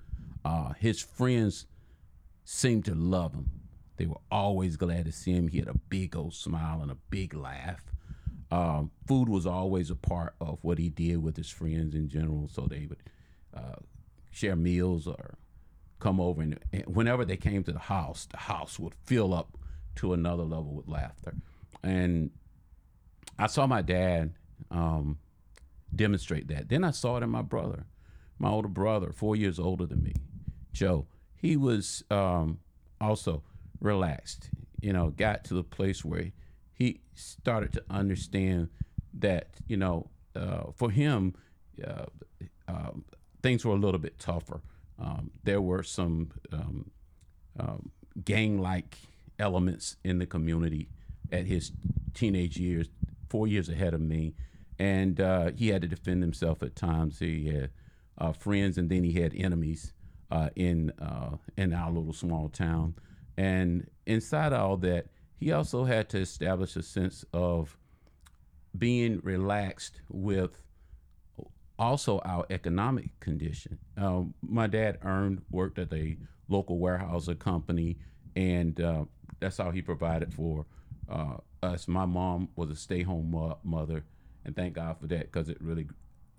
[0.46, 1.66] Uh, his friends
[2.46, 3.50] seemed to love him.
[3.98, 5.48] They were always glad to see him.
[5.48, 7.84] He had a big old smile and a big laugh.
[8.50, 12.48] Um, food was always a part of what he did with his friends in general.
[12.48, 13.04] So they would
[13.54, 13.82] uh,
[14.32, 15.38] share meals or
[16.00, 19.57] come over, and, and, whenever they came to the house, the house would fill up
[19.98, 21.36] to another level with laughter.
[21.84, 22.32] And
[23.38, 24.34] I saw my dad
[24.72, 25.20] um,
[25.96, 26.70] demonstrate that.
[26.70, 27.86] Then I saw it in my brother,
[28.40, 30.14] my older brother, four years older than me,
[30.74, 31.08] Joe.
[31.36, 32.60] He was um,
[33.00, 33.44] also
[33.80, 34.50] relaxed.
[34.82, 36.32] You know, got to the place where
[36.74, 38.70] he started to understand
[39.20, 41.36] that you know, uh, for him,
[41.86, 42.06] uh,
[42.68, 42.92] uh,
[43.42, 44.62] things were a little bit tougher.
[45.00, 46.92] Um, there were some um,
[47.60, 47.92] um,
[48.24, 48.98] gang-like
[49.40, 50.90] elements in the community
[51.32, 51.72] at his
[52.14, 52.90] teenage years,
[53.30, 54.34] four years ahead of me,
[54.80, 57.20] and uh, he had to defend himself at times.
[57.20, 57.72] He had
[58.18, 59.94] uh, friends, and then he had enemies
[60.32, 60.92] uh, in
[61.56, 62.96] in our little small town.
[63.38, 67.78] And inside all that, he also had to establish a sense of
[68.78, 70.64] being relaxed with
[71.80, 73.78] also our economic condition.
[73.98, 77.98] Um, my dad earned, worked at a local Weyerhaeuser company,
[78.36, 79.06] and uh,
[79.40, 80.66] that's how he provided for
[81.10, 81.88] uh, us.
[81.88, 84.04] My mom was a stay home mo- mother,
[84.46, 85.88] and thank God for that because it really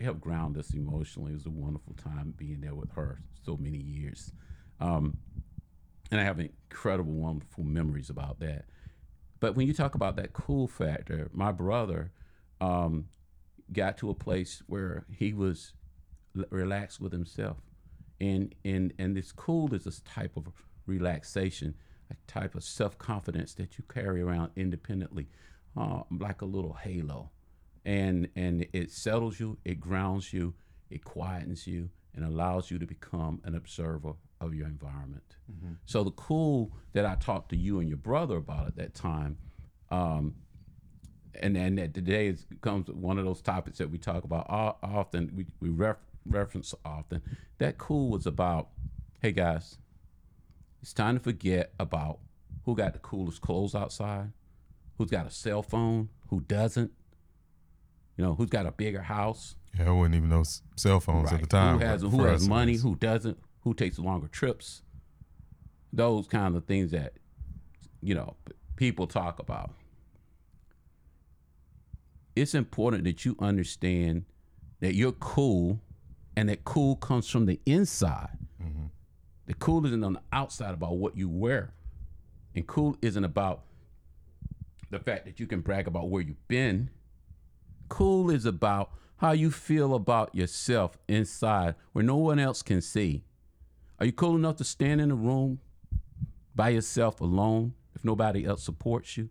[0.00, 1.32] helped ground us emotionally.
[1.32, 4.32] It was a wonderful time being there with her so many years.
[4.80, 5.18] Um,
[6.10, 8.64] and I have incredible, wonderful memories about that.
[9.40, 12.12] But when you talk about that cool factor, my brother
[12.60, 13.06] um,
[13.72, 15.74] got to a place where he was
[16.36, 17.58] l- relaxed with himself,
[18.20, 20.48] and and and this cool is this type of
[20.86, 21.74] relaxation,
[22.10, 25.28] a type of self confidence that you carry around independently,
[25.76, 27.30] uh, like a little halo,
[27.84, 30.54] and and it settles you, it grounds you,
[30.90, 35.36] it quietens you, and allows you to become an observer of your environment.
[35.50, 35.74] Mm-hmm.
[35.86, 39.38] So the cool that I talked to you and your brother about at that time,
[39.90, 40.34] um,
[41.34, 44.46] and and that today is becomes one of those topics that we talk about
[44.82, 45.30] often.
[45.34, 47.22] We we ref, reference often.
[47.58, 48.68] That cool was about,
[49.20, 49.78] hey guys,
[50.82, 52.18] it's time to forget about
[52.64, 54.30] who got the coolest clothes outside,
[54.96, 56.92] who's got a cell phone, who doesn't.
[58.16, 60.42] You know, who's got a bigger house, Yeah, I wouldn't even know
[60.74, 61.78] cell phones at the time.
[61.78, 64.82] who has who has money, who doesn't, who takes longer trips.
[65.92, 67.12] Those kind of things that
[68.02, 68.34] you know
[68.76, 69.70] people talk about.
[72.34, 74.24] It's important that you understand
[74.80, 75.80] that you're cool,
[76.36, 78.36] and that cool comes from the inside.
[78.62, 78.86] Mm-hmm.
[79.48, 81.72] The cool isn't on the outside about what you wear,
[82.54, 83.62] and cool isn't about
[84.90, 86.90] the fact that you can brag about where you've been.
[87.88, 93.24] Cool is about how you feel about yourself inside where no one else can see.
[93.98, 95.60] Are you cool enough to stand in a room
[96.54, 99.30] by yourself alone if nobody else supports you?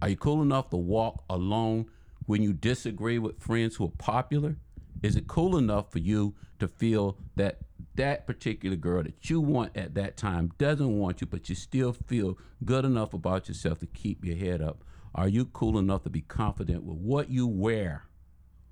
[0.00, 1.90] Are you cool enough to walk alone
[2.24, 4.56] when you disagree with friends who are popular?
[5.02, 7.58] Is it cool enough for you to feel that
[7.96, 11.92] that particular girl that you want at that time doesn't want you, but you still
[11.92, 14.84] feel good enough about yourself to keep your head up?
[15.14, 18.04] Are you cool enough to be confident with what you wear?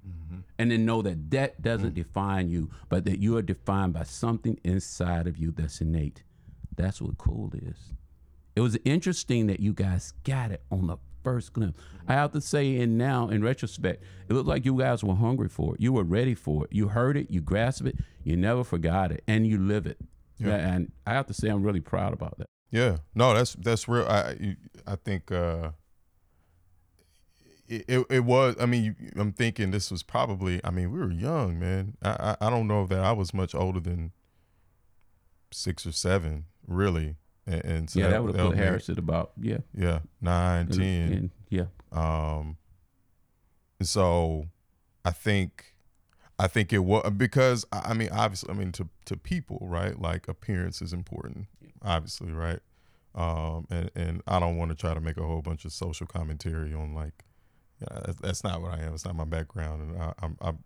[0.06, 0.40] Mm-hmm.
[0.58, 1.94] And then know that that doesn't mm.
[1.94, 6.22] define you, but that you are defined by something inside of you that's innate.
[6.76, 7.94] That's what cool is.
[8.54, 11.80] It was interesting that you guys got it on the first glimpse.
[12.06, 15.48] I have to say, and now in retrospect, it looked like you guys were hungry
[15.48, 15.80] for it.
[15.80, 16.72] You were ready for it.
[16.72, 19.98] You heard it, you grasped it, you never forgot it, and you live it.
[20.38, 20.56] Yeah.
[20.56, 22.46] And I have to say, I'm really proud about that.
[22.70, 24.04] Yeah, no, that's that's real.
[24.06, 25.70] I I think uh,
[27.68, 28.56] it, it it was.
[28.58, 30.60] I mean, you, I'm thinking this was probably.
[30.64, 31.96] I mean, we were young, man.
[32.02, 34.10] I I, I don't know that I was much older than
[35.52, 37.14] six or seven, really.
[37.46, 40.82] And, and so yeah, that would have put Harris at about yeah, Yeah, nine, ten.
[41.12, 41.66] and, yeah.
[41.92, 42.56] Um,
[43.78, 44.46] and so
[45.04, 45.74] I think,
[46.38, 50.00] I think it was because I mean, obviously, I mean, to to people, right?
[50.00, 51.46] Like appearance is important,
[51.82, 52.60] obviously, right?
[53.14, 56.06] Um, and and I don't want to try to make a whole bunch of social
[56.06, 57.24] commentary on like,
[57.80, 58.94] yeah, that's, that's not what I am.
[58.94, 60.58] It's not my background, and I, I'm I'm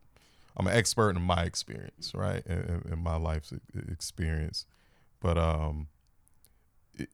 [0.57, 2.43] I'm an expert in my experience, right?
[2.47, 3.53] In, in- my life's
[3.91, 4.65] experience,
[5.21, 5.89] but um,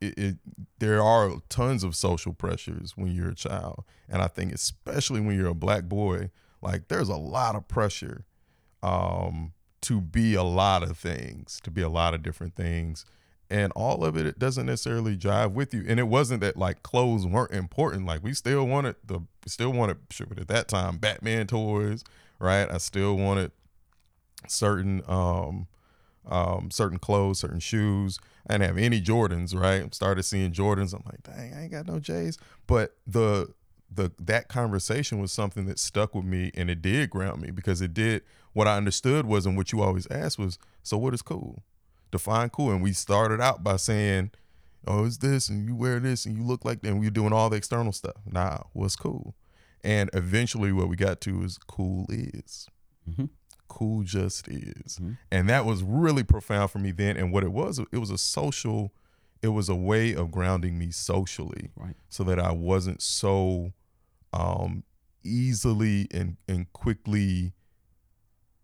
[0.00, 0.36] it, it,
[0.78, 3.84] there are tons of social pressures when you're a child.
[4.08, 6.30] And i think especially when you're a black boy
[6.62, 8.24] like there's a lot of pressure
[8.82, 13.04] um to be a lot of things to be a lot of different things.
[13.50, 15.84] And all of it, it doesn't necessarily jive with you.
[15.86, 18.06] And it wasn't that like clothes weren't important.
[18.06, 22.02] Like we still wanted the still wanted sure, at that time batman toys
[22.38, 22.70] right?
[22.70, 23.52] I still wanted
[24.48, 25.66] certain um
[26.28, 28.18] um, certain clothes, certain shoes.
[28.48, 29.92] I didn't have any Jordans, right?
[29.94, 30.94] Started seeing Jordans.
[30.94, 32.38] I'm like, dang, I ain't got no J's.
[32.66, 33.52] But the
[33.92, 37.80] the that conversation was something that stuck with me and it did ground me because
[37.80, 41.22] it did what I understood was and what you always asked was, so what is
[41.22, 41.62] cool?
[42.10, 42.70] Define cool.
[42.72, 44.30] And we started out by saying,
[44.86, 47.10] Oh, it's this and you wear this and you look like that and we are
[47.10, 48.16] doing all the external stuff.
[48.26, 49.34] Nah, what's cool?
[49.82, 52.66] And eventually what we got to is cool is
[53.08, 53.28] Mhm.
[53.68, 55.18] Cool just is Mhm.
[55.30, 58.18] and that was really profound for me then and what it was it was a
[58.18, 58.92] social
[59.42, 61.96] it was a way of grounding me socially Right.
[62.08, 63.72] so that i wasn't so
[64.32, 64.84] um
[65.22, 67.54] easily and and quickly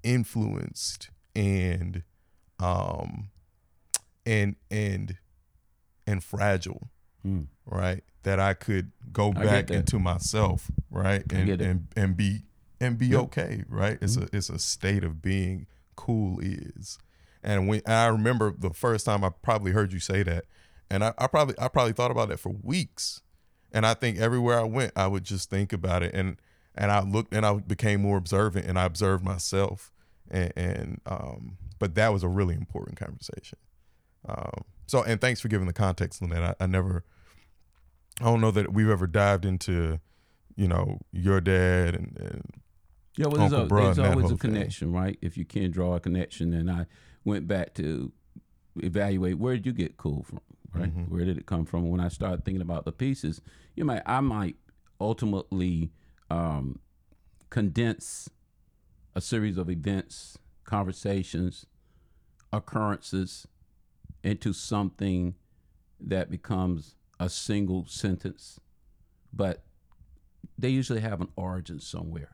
[0.02, 2.02] influenced and
[2.58, 3.30] um
[4.26, 5.16] and and
[6.06, 6.90] and fragile
[7.26, 7.48] Mm.
[7.66, 12.44] right that i could go I back into myself right and and and be
[12.80, 13.20] and be Yep.
[13.20, 13.98] okay right?
[14.00, 14.34] It's Mm-hmm.
[14.34, 15.66] a it's a state of being
[15.96, 16.98] cool is.
[17.42, 20.44] And when and i remember the first time i probably heard you say that
[20.90, 23.22] and I, I probably i probably thought about that for weeks.
[23.72, 26.14] And i think everywhere i went i would just think about it.
[26.14, 26.36] And
[26.74, 29.92] and i looked and i became more observant and i observed myself.
[30.30, 33.58] And, and um but that was a really important conversation.
[34.28, 36.42] Um so and thanks for giving the context on that.
[36.42, 37.04] I, I never
[38.20, 39.98] i don't know that we've ever dived into
[40.56, 42.44] you know your dad and, and
[43.20, 45.18] Yeah, well, there's, a, there's always a connection, right?
[45.20, 46.86] If you can draw a connection, and I
[47.24, 48.12] went back to
[48.76, 50.40] evaluate where did you get cool from,
[50.72, 50.94] right?
[50.96, 51.08] Mhm.
[51.10, 51.90] Where did it come from?
[51.90, 53.42] When I started thinking about the pieces,
[53.76, 54.56] you might, I might
[55.00, 55.92] ultimately
[56.30, 56.78] um,
[57.50, 58.30] condense
[59.14, 61.66] a series of events, conversations,
[62.52, 63.46] occurrences
[64.24, 65.34] into something
[66.00, 68.60] that becomes a single sentence,
[69.32, 69.62] but
[70.58, 72.30] they usually have an origin somewhere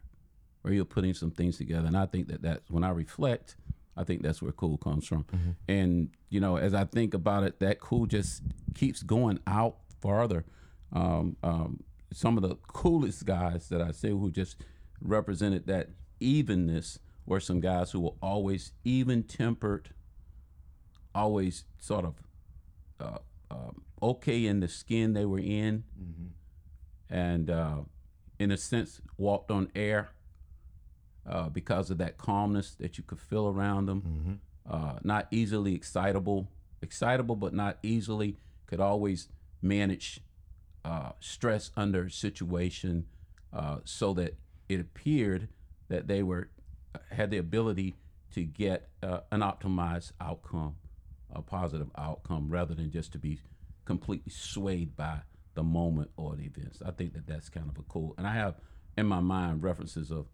[0.66, 1.86] where you're putting some things together.
[1.86, 3.54] And I think that that's when I reflect
[3.96, 5.24] I think that's where cool comes from.
[5.24, 5.50] Mm-hmm.
[5.68, 8.42] And you know, as I think about it, that cool just
[8.74, 10.44] keeps going out farther.
[10.92, 14.56] Um, um, some of the coolest guys that I see who just
[15.00, 15.90] represented that
[16.20, 19.90] evenness were some guys who were always even tempered,
[21.14, 22.14] always sort of
[23.00, 23.18] uh,
[23.50, 25.84] um, okay in the skin they were in,
[27.08, 27.78] and uh,
[28.38, 30.10] in a sense walked on air
[31.29, 34.41] uh, because of that calmness that you could feel around them.
[34.68, 36.49] Uh, not easily excitable,
[36.83, 38.37] excitable but not easily.
[38.66, 39.29] Could always
[39.62, 40.20] manage
[40.85, 43.07] uh, stress under situation
[43.53, 44.37] uh, so that
[44.68, 45.49] it appeared
[45.89, 46.51] that they were
[47.11, 47.95] had the ability
[48.33, 50.77] to get uh, an optimized outcome,
[51.33, 53.41] a positive outcome, rather than just to be
[53.85, 55.20] completely swayed by
[55.55, 56.83] the moment or the events.
[56.85, 58.14] I think that that's kind of a cool.
[58.18, 58.57] And I have
[58.99, 60.27] in my mind references of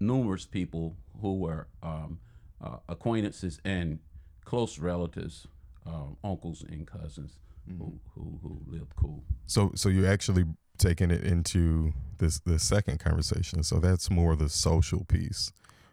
[0.00, 2.18] numerous people who were um,
[2.62, 3.98] uh, acquaintances and
[4.44, 5.46] close relatives,
[5.86, 9.22] um, uncles and cousins who, who who lived cool.
[9.46, 10.44] So so you're actually
[10.78, 13.62] taking it into this the second conversation.
[13.62, 15.52] So that's more the social piece.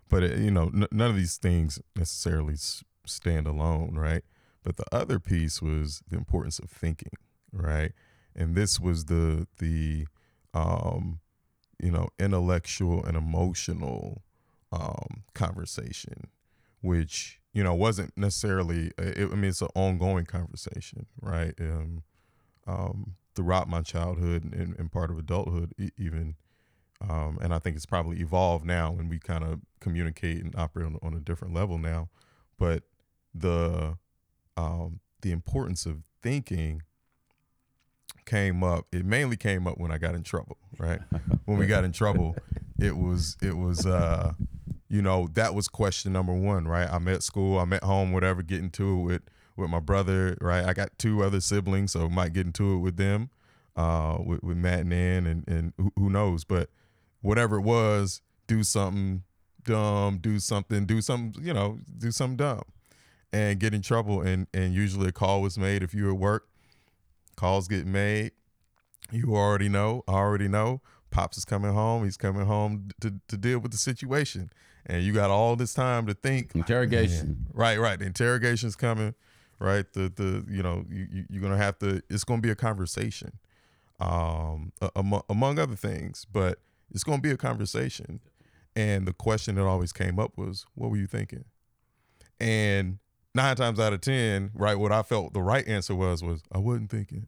[0.10, 4.24] But it, you know, n- none of these things necessarily s- stand alone, right?
[4.64, 7.14] But the other piece was the importance of thinking,
[7.54, 7.94] right?
[8.36, 10.08] And this was the the
[10.54, 11.20] um
[11.82, 14.22] you know, intellectual and emotional
[14.74, 16.30] um conversation
[16.82, 21.54] which you know wasn't necessarily it, i mean it's an ongoing conversation right?
[21.60, 22.04] Um,
[22.68, 26.36] um, throughout my childhood and, and part of adulthood even
[27.02, 30.86] um, and i think it's probably evolved now and we kind of communicate and operate
[30.86, 32.10] on, on a different level now
[32.58, 32.84] but
[33.34, 33.98] the
[34.58, 36.82] um, the importance of thinking
[38.32, 41.02] came up it mainly came up when i got in trouble right?
[41.46, 42.38] When we got in trouble
[42.80, 44.32] it was it was uh
[44.88, 46.88] you know that was question number one right?
[46.90, 49.22] I'm at school i'm at home whatever getting to it with
[49.58, 50.64] with my brother right?
[50.64, 53.32] I got two other siblings so might get into it with them
[53.76, 56.46] uh with, with matt and Ann and and who, who knows?
[56.46, 56.70] But
[57.20, 59.24] whatever it was do something
[59.64, 62.64] dumb do something do something you know do something dumb
[63.34, 64.22] and get in trouble.
[64.22, 66.48] And and usually a call was made if you were at work
[67.36, 68.32] calls get made.
[69.12, 70.82] You already know I already know.
[71.10, 72.06] Pops is coming home.
[72.06, 74.50] He's coming home to, to deal with the situation.
[74.86, 76.56] And you got all this time to think.
[76.56, 77.48] Interrogation.
[77.54, 78.00] right right.
[78.00, 79.14] The interrogation's coming
[79.62, 79.86] right?
[79.94, 83.34] The the you know you, you you're gonna have to it's gonna be a conversation
[84.00, 86.60] um among, among other things but
[86.92, 88.20] it's gonna be a conversation.
[88.76, 91.46] And the question that always came up was what were you thinking?
[92.40, 93.00] And
[93.34, 96.58] nine times out of ten right what i felt the right answer was was i
[96.58, 97.28] wasn't thinking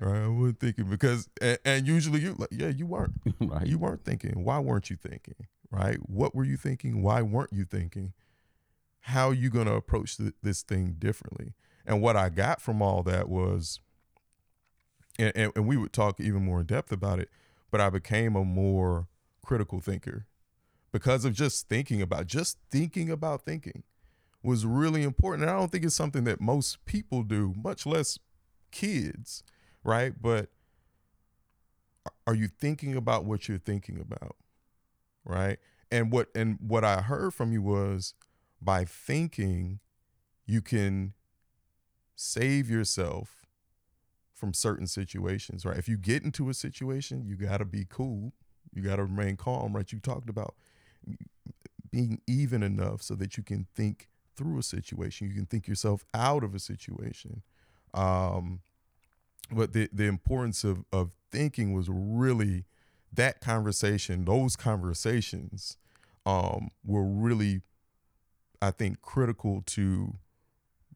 [0.00, 3.66] right i wasn't thinking because and, and usually you like yeah you weren't right.
[3.66, 4.44] you weren't thinking.
[4.44, 5.46] Why weren't you thinking?
[5.70, 5.98] Right?
[6.08, 7.02] What were you thinking?
[7.02, 8.12] Why weren't you thinking?
[9.00, 11.54] How are you going to approach th- this thing differently?
[11.84, 13.80] And what I got from all that was,
[15.18, 17.28] and, and, and we would talk even more in depth about it,
[17.70, 19.08] but I became a more
[19.44, 20.26] critical thinker
[20.92, 23.82] because of just thinking about, just thinking about thinking
[24.44, 25.42] was really important.
[25.42, 28.18] And I don't think it's something that most people do, much less
[28.70, 29.42] kids,
[29.82, 30.12] right?
[30.20, 30.50] But
[32.26, 34.36] are you thinking about what you're thinking about
[35.24, 35.58] right
[35.90, 38.14] and what and what i heard from you was
[38.60, 39.80] by thinking
[40.46, 41.14] you can
[42.14, 43.46] save yourself
[44.34, 48.32] from certain situations right if you get into a situation you got to be cool
[48.72, 50.54] you got to remain calm right you talked about
[51.90, 56.04] being even enough so that you can think through a situation you can think yourself
[56.14, 57.42] out of a situation.
[57.92, 58.60] Um
[59.50, 62.64] but the the importance of of thinking was really
[63.12, 65.76] that conversation those conversations
[66.26, 67.62] um were really
[68.62, 70.14] i think critical to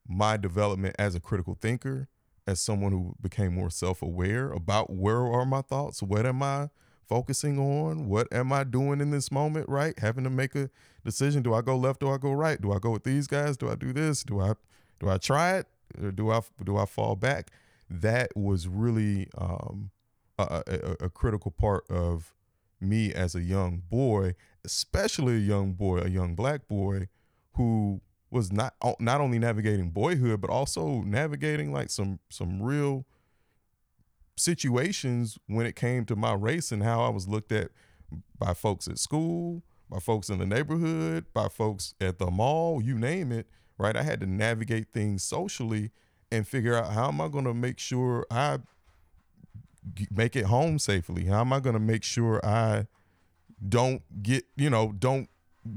[0.07, 2.09] my development as a critical thinker
[2.47, 6.69] as someone who became more self-aware about where are my thoughts what am i
[7.09, 9.99] focusing on what am i doing in this moment right?
[9.99, 10.71] Having to make a
[11.05, 12.61] decision do i go left do i go right?
[12.61, 13.57] Do i go with these guys?
[13.57, 14.23] Do i do this?
[14.23, 14.55] Do i
[15.01, 15.67] do i try it?
[16.03, 17.51] Or do i do i fall back?
[17.91, 19.91] That was really um,
[20.39, 22.35] a, a, a critical part of
[22.81, 24.35] me as a young boy,
[24.65, 27.09] especially a young boy, a young black boy
[27.55, 28.01] who
[28.31, 33.07] was not not only navigating boyhood but also navigating like some some real
[34.39, 37.71] situations when it came to my race and how I was looked at
[38.39, 42.99] by folks at school, by folks in the neighborhood, by folks at the mall, you
[42.99, 43.47] name it,
[43.79, 43.97] right?
[43.97, 45.91] I had to navigate things socially
[46.31, 48.59] and figure out how am I going to make sure I
[50.11, 51.25] make it home safely?
[51.25, 52.87] How am I going to make sure I
[53.67, 55.29] don't get, you know, don't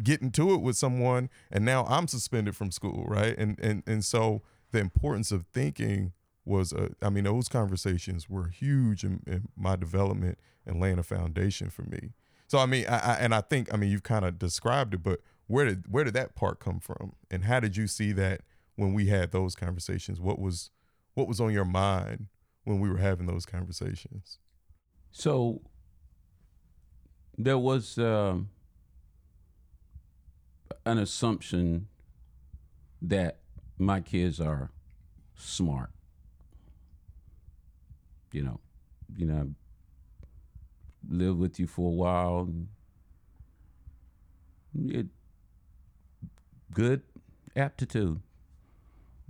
[0.04, 3.38] get into it with someone and now I'm suspended from school, right?
[3.38, 4.42] And and and so
[4.72, 6.14] the importance of thinking
[6.46, 11.04] was uh, I mean those conversations were huge in, in, my development and laying a
[11.04, 12.14] foundation for me.
[12.48, 15.04] So I mean I, I and I think I mean you've kind of described it,
[15.04, 18.42] but where did where did that part come from, and how did you see that
[18.76, 20.20] when we had those conversations?
[20.20, 20.72] What was
[21.14, 22.28] what was on your mind
[22.64, 24.40] when we were having those conversations?
[25.12, 25.62] So
[27.38, 28.50] there was um,
[30.86, 31.88] an assumption
[33.02, 33.40] that
[33.78, 34.72] my kids are
[35.36, 35.92] smart.
[38.32, 38.60] You know,
[39.16, 39.50] you know,
[41.10, 42.50] live with you for a while.
[44.74, 45.08] It,
[46.74, 47.02] good
[47.56, 48.22] aptitude,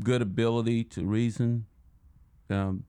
[0.04, 1.66] good ability to reason.
[2.49, 2.84] Um,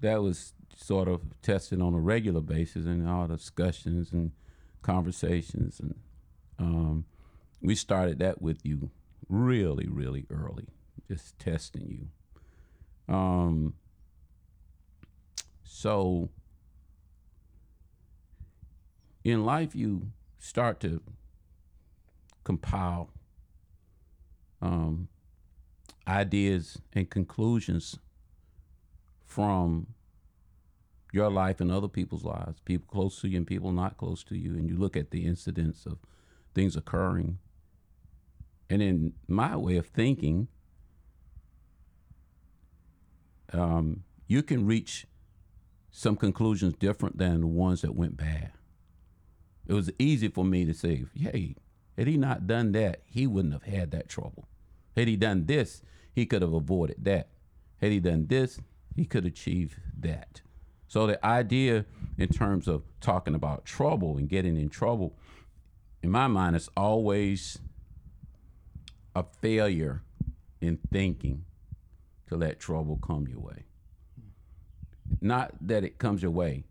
[0.00, 4.32] that was sort of tested on a regular basis in all discussions and
[4.80, 5.94] conversations, and
[6.58, 7.04] um,
[7.60, 8.90] we started that with you
[9.28, 10.66] really, really early,
[11.08, 11.88] just testing
[13.08, 13.14] you.
[13.14, 13.74] Um,
[15.74, 16.28] so
[19.24, 21.00] in life, you start to
[22.44, 23.08] compile
[24.60, 25.08] um,
[26.06, 27.98] ideas and conclusions
[29.24, 29.86] from
[31.10, 34.36] your life and other people's lives, people close to you and people not close to
[34.36, 35.96] you, and you look at the incidents of
[36.54, 37.38] things occurring.
[38.68, 40.48] And in my way of thinking,
[43.54, 45.06] um, you can reach
[45.92, 48.52] some conclusions different than the ones that went bad.
[49.66, 51.54] It was easy for me to say, hey,
[51.96, 54.48] had he not done that, he wouldn't have had that trouble.
[54.96, 55.82] Had he done this,
[56.14, 57.28] he could have avoided that.
[57.80, 58.58] Had he done this,
[58.96, 60.40] he could achieve that.
[60.88, 61.84] So the idea
[62.18, 65.16] in terms of talking about trouble and getting in trouble,
[66.02, 67.58] in my mind, is always
[69.14, 70.02] a failure
[70.60, 71.44] in thinking
[72.28, 73.64] to let trouble come your way.
[75.20, 76.64] Not that it comes your way,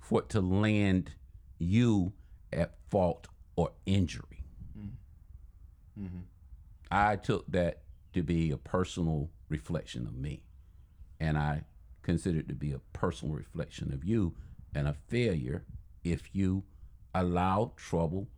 [0.00, 1.12] for it to land
[1.58, 2.12] you
[2.52, 4.44] at fault or injury.
[5.98, 6.20] Mm-hmm.
[6.90, 7.82] I took that
[8.14, 10.42] to be a personal reflection of me.
[11.20, 11.64] And I
[12.02, 14.34] consider it to be a personal reflection of you
[14.74, 15.64] and a failure
[16.02, 16.64] if you
[17.14, 18.28] allow trouble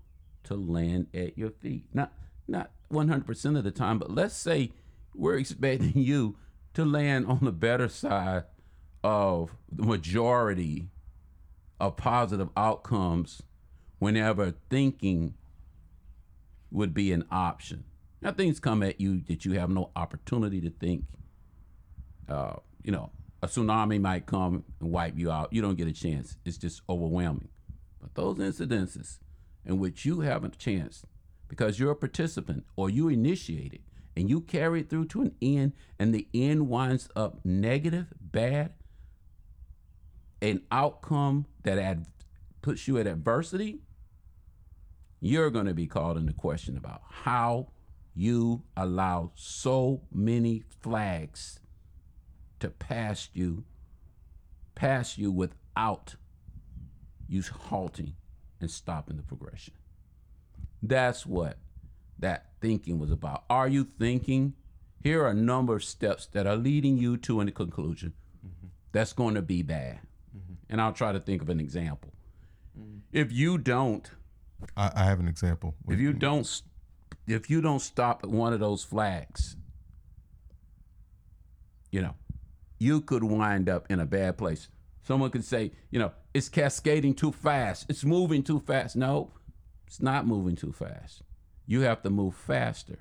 [0.44, 1.86] to land at your feet.
[1.92, 2.12] Not
[2.48, 4.72] not 100% of the time, but let's say
[5.14, 6.36] we're expecting you
[6.74, 8.44] to land on the better side
[9.02, 10.88] of the majority
[11.80, 13.42] of positive outcomes
[13.98, 15.34] whenever thinking
[16.70, 17.84] would be an option.
[18.20, 21.04] Now things come at you that you have no opportunity to think.
[22.28, 23.10] Uh, you know,
[23.42, 25.52] a tsunami might come and wipe you out.
[25.52, 26.36] You don't get a chance.
[26.44, 27.48] It's just overwhelming.
[28.00, 29.18] But those incidences
[29.64, 31.04] in which you have a chance
[31.48, 33.80] because you're a participant or you initiate it
[34.16, 38.72] and you carry it through to an end and the end winds up negative, bad,
[40.42, 42.06] an outcome that ad-
[42.60, 43.80] puts you at adversity,
[45.20, 47.68] you're going to be called into question about how
[48.14, 51.60] you allow so many flags
[52.58, 53.64] to pass you
[54.74, 56.16] pass you without
[57.28, 58.14] you halting
[58.60, 59.74] and stopping the progression.
[60.82, 61.58] That's what
[62.18, 63.44] that thinking was about.
[63.48, 64.54] Are you thinking?
[65.02, 68.12] Here are a number of steps that are leading you to a conclusion
[68.44, 68.68] mm-hmm.
[68.92, 70.00] that's going to be bad.
[70.72, 72.14] And I'll try to think of an example.
[72.76, 73.00] Mm-hmm.
[73.12, 74.10] If you don't,
[74.74, 75.74] I, I, have an example.
[75.86, 76.62] If you don't
[77.26, 79.56] if you don't stop at one of those flags,
[81.90, 82.14] you know,
[82.78, 84.68] you could wind up in a bad place.
[85.02, 87.84] Someone could say, you know, it's cascading too fast.
[87.90, 88.96] It's moving too fast.
[88.96, 89.30] No,
[89.86, 91.22] it's not moving too fast.
[91.66, 92.98] You have to move faster.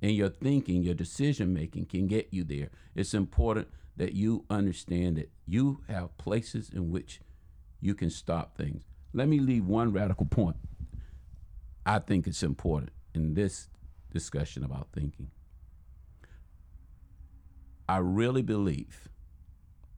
[0.00, 2.70] And your thinking, your decision making can get you there.
[2.96, 7.20] It's important that you understand that you have places in which
[7.80, 8.84] you can stop things.
[9.12, 10.56] Let me leave one radical point.
[11.84, 13.68] I think it's important in this
[14.10, 15.30] discussion about thinking.
[17.88, 19.08] I really believe,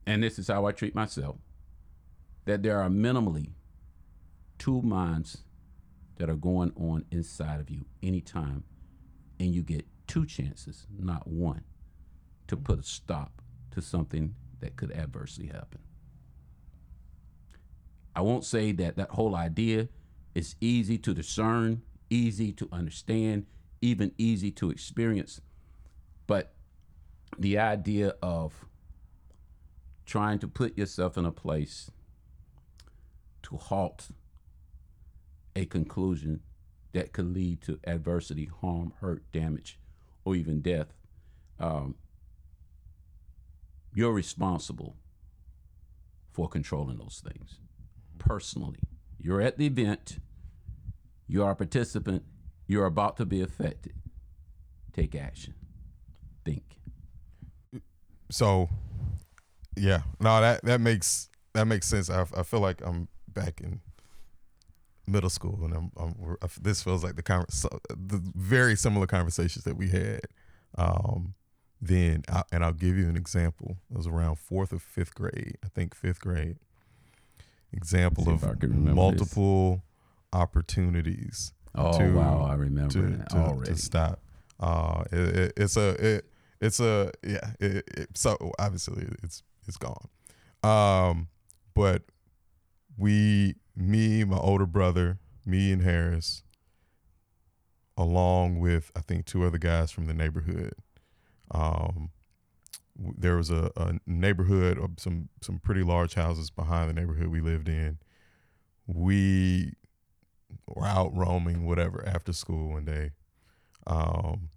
[0.06, 1.36] and this is how I treat myself,
[2.46, 3.52] that there are minimally
[4.58, 5.42] two minds
[6.16, 8.64] that are going on inside of you anytime,
[9.38, 11.64] and you get two chances, not one,
[12.46, 13.42] to put a stop
[13.74, 15.80] to something that could adversely happen.
[18.16, 19.88] I won't say that that whole idea
[20.34, 23.46] is easy to discern easy to understand,
[23.80, 25.40] even easy to experience.
[26.26, 26.54] But
[27.38, 28.66] the idea of
[30.06, 31.90] trying to put yourself in a place
[33.42, 34.08] to halt
[35.56, 36.40] a conclusion
[36.92, 39.78] that could lead to adversity, harm, hurt, damage,
[40.24, 40.94] or even death,
[41.58, 41.96] um,
[43.94, 44.96] you're responsible
[46.32, 47.60] for controlling those things
[48.18, 48.80] personally.
[49.18, 50.18] You're at the event,
[51.26, 52.24] you are a participant,
[52.66, 53.94] you're about to be affected.
[54.92, 55.54] Take action.
[56.44, 56.64] Think.
[58.30, 58.68] So,
[59.76, 62.10] yeah, no, that that makes that makes sense.
[62.10, 63.80] I, I feel like I'm back in
[65.06, 69.64] middle school, and I'm, I'm this feels like the conver- so, the very similar conversations
[69.64, 70.20] that we had.
[70.76, 71.34] Um,
[71.86, 73.76] then, I, and I'll give you an example.
[73.90, 76.56] It was around fourth or fifth grade, I think fifth grade.
[77.72, 78.94] Example of if I can remember this.
[78.96, 79.82] multiple
[80.32, 83.72] opportunities Oh to- wow, I remember to, to, already.
[83.72, 84.20] to stop.
[84.60, 86.24] Uh, it, it, it's a it,
[86.60, 87.50] it's a yeah.
[87.58, 90.06] It, it, so obviously it's it's gone.
[90.62, 91.26] Um,
[91.74, 92.02] but
[92.96, 96.44] we, me, my older brother, me and Harris,
[97.96, 100.74] along with I think two other guys from the neighborhood.
[101.50, 102.10] Um,
[102.96, 107.40] there was a, a neighborhood of some some pretty large houses behind the neighborhood we
[107.40, 107.98] lived in.
[108.86, 109.74] We
[110.66, 113.10] were out roaming, whatever, after school one day,
[113.86, 114.50] um,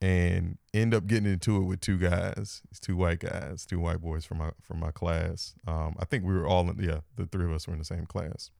[0.00, 4.24] and end up getting into it with two guys, two white guys, two white boys
[4.24, 5.54] from my from my class.
[5.66, 7.84] Um, I think we were all in, yeah, the three of us were in the
[7.84, 8.50] same class.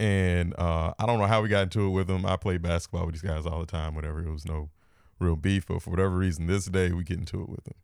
[0.00, 2.24] And uh, I don't know how we got into it with them.
[2.24, 3.96] I played basketball with these guys all the time.
[3.96, 4.70] Whatever, it was no
[5.18, 7.74] real beef, but for whatever reason, this day we get into it with them.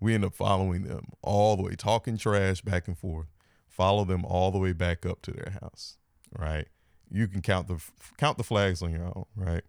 [0.00, 3.28] We end up following them all the way, talking trash back and forth.
[3.68, 5.96] Follow them all the way back up to their house.
[6.36, 6.68] Right,
[7.10, 7.82] you can count the
[8.18, 9.24] count the flags on your own.
[9.36, 9.62] Right,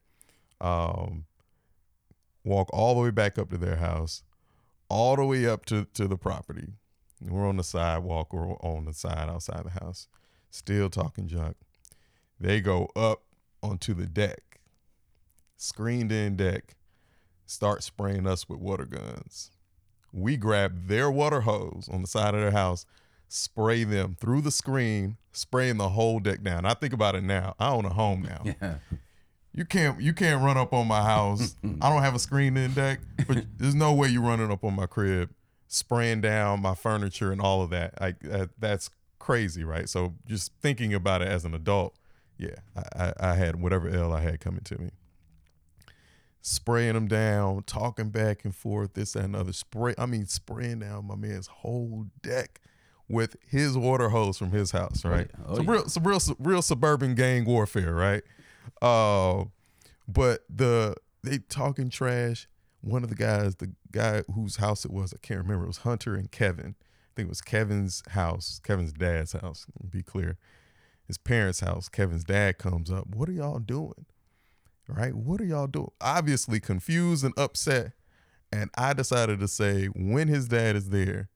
[0.60, 1.26] um,
[2.44, 4.24] walk all the way back up to their house,
[4.90, 6.74] all the way up to to the property.
[7.22, 10.08] We're on the sidewalk or on the side outside the house,
[10.50, 11.58] still talking junk.
[12.40, 13.24] They go up
[13.64, 14.60] onto the deck,
[15.56, 16.76] screened in deck,
[17.46, 19.52] start spraying us with water guns.
[20.12, 22.86] We grab their water hose on the side of their house,
[23.28, 26.66] spray them through the screen, spraying the whole deck down.
[26.66, 27.56] I think about it now.
[27.60, 28.44] I own a home now.
[28.62, 28.76] Yeah.
[29.58, 31.56] You can't you can't run up on my house.
[31.82, 34.76] I don't have a screen in deck, but there's no way you're running up on
[34.76, 35.30] my crib,
[35.70, 38.00] spraying down my furniture and all of that.
[38.02, 39.88] Like that, that's crazy, right?
[39.88, 41.96] So just thinking about it as an adult,
[42.38, 44.90] yeah, I, I, I had whatever L I had coming to me.
[46.48, 49.52] Spraying them down, talking back and forth, this that, and other.
[49.52, 52.62] Spray, I mean, spraying down my man's whole deck
[53.10, 55.28] with his water hose from his house, right?
[55.28, 55.46] yeah.
[55.48, 55.72] Oh, some yeah.
[55.72, 58.22] real, some real, real suburban gang warfare, right?
[58.80, 59.46] Uh,
[60.08, 60.94] but the
[61.24, 62.48] they talking trash.
[62.82, 65.64] One of the guys, the guy whose house it was, I can't remember.
[65.64, 66.76] It was Hunter and Kevin.
[66.78, 69.66] I think it was Kevin's house, Kevin's dad's house.
[69.90, 70.38] Be clear,
[71.08, 71.90] his parents' house.
[71.90, 73.08] Kevin's dad comes up.
[73.08, 74.06] What are y'all doing?
[74.88, 75.16] Right?
[75.16, 75.92] What are y'all doing?
[76.00, 77.94] Obviously confused and upset.
[78.52, 81.30] And I decided to say, when his dad is there,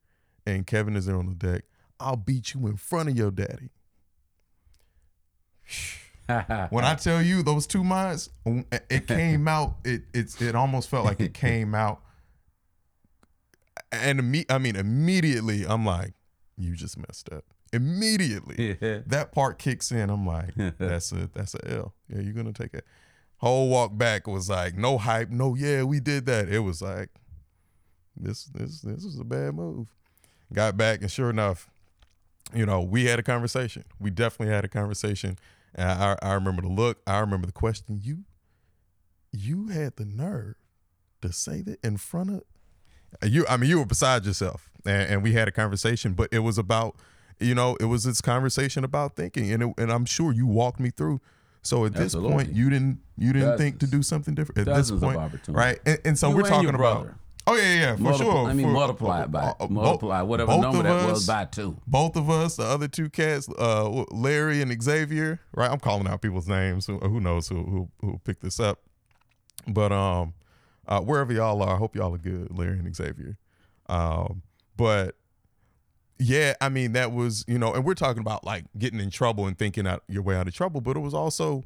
[0.45, 1.63] and Kevin is there on the deck,
[1.99, 3.69] I'll beat you in front of your daddy.
[6.69, 9.77] When I tell you those two minds, it came out.
[9.83, 12.01] It it's it almost felt like it came out,
[13.91, 16.13] and imme- I mean immediately I'm like,
[16.55, 17.45] you just messed up.
[17.73, 18.99] Immediately, yeah.
[19.07, 20.11] that part kicks in.
[20.11, 21.95] I'm like, that's a that's a L.
[22.07, 22.85] Yeah, you're gonna take it.
[23.39, 26.49] Whole walk back was like no hype, no yeah, we did that.
[26.49, 27.09] It was like
[28.15, 29.87] this this this is a bad move.
[30.51, 31.69] Got back and sure enough,
[32.53, 33.85] you know, we had a conversation.
[33.99, 35.37] We definitely had a conversation.
[35.75, 37.01] And I I remember the look.
[37.07, 38.01] I remember the question.
[38.03, 38.23] You
[39.31, 40.55] you had the nerve
[41.21, 42.43] to say that in front of
[43.29, 43.45] you.
[43.47, 46.13] I mean, you were beside yourself, and, and we had a conversation.
[46.13, 46.95] But it was about,
[47.39, 50.79] you know, it was this conversation about thinking, and it, and I'm sure you walked
[50.79, 51.21] me through.
[51.61, 54.59] So at this point, you didn't you didn't think to do something different.
[54.59, 55.79] At Dozens this point, right?
[55.85, 57.09] And, and so You we're talking about.
[57.47, 58.45] Oh yeah, yeah, for sure.
[58.45, 61.27] I mean, For- multiply it by uh, multiply whatever both number of that was us-
[61.27, 61.77] by two.
[61.87, 65.71] both of us, the other two cats, uh, Larry and Xavier, right?
[65.71, 66.85] I'm calling out people's names.
[66.85, 68.79] Who, who knows who, who who picked this up?
[69.67, 70.33] But um,
[70.87, 73.37] uh, wherever y'all are, I hope y'all are good, Larry and Xavier.
[73.87, 74.43] Um,
[74.77, 75.15] but
[76.19, 79.47] yeah, I mean that was you know, and we're talking about like getting in trouble
[79.47, 81.63] and thinking out your way out of trouble, but it was also,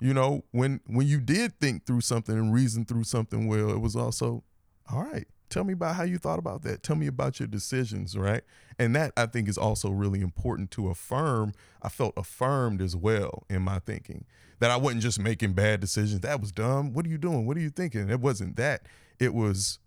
[0.00, 3.80] you know, when when you did think through something and reason through something well, it
[3.80, 4.44] was also,
[4.92, 5.26] all right.
[5.50, 6.82] Tell me about how you thought about that.
[6.82, 8.42] Tell me about your decisions, right?
[8.78, 11.52] And that I think is also really important to affirm.
[11.80, 14.24] I felt affirmed as well in my thinking
[14.58, 16.20] that I wasn't just making bad decisions.
[16.20, 16.92] That was dumb.
[16.92, 17.46] What are you doing?
[17.46, 18.10] What are you thinking?
[18.10, 18.86] It wasn't that.
[19.20, 19.78] It was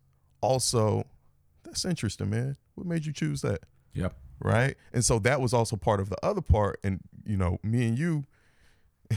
[0.41, 1.05] also
[1.63, 2.55] that's interesting, man.
[2.75, 3.61] What made you choose that?
[3.97, 4.15] Yep.
[4.39, 4.75] right?
[4.93, 6.79] And so that was also part of the other part.
[6.83, 8.25] And you know, me and you,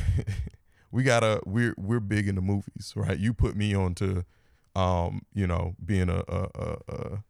[0.90, 3.18] we gotta we're we're big into movies, right?
[3.18, 4.22] You put me onto,
[4.74, 7.22] um, you know, being a, a, a, a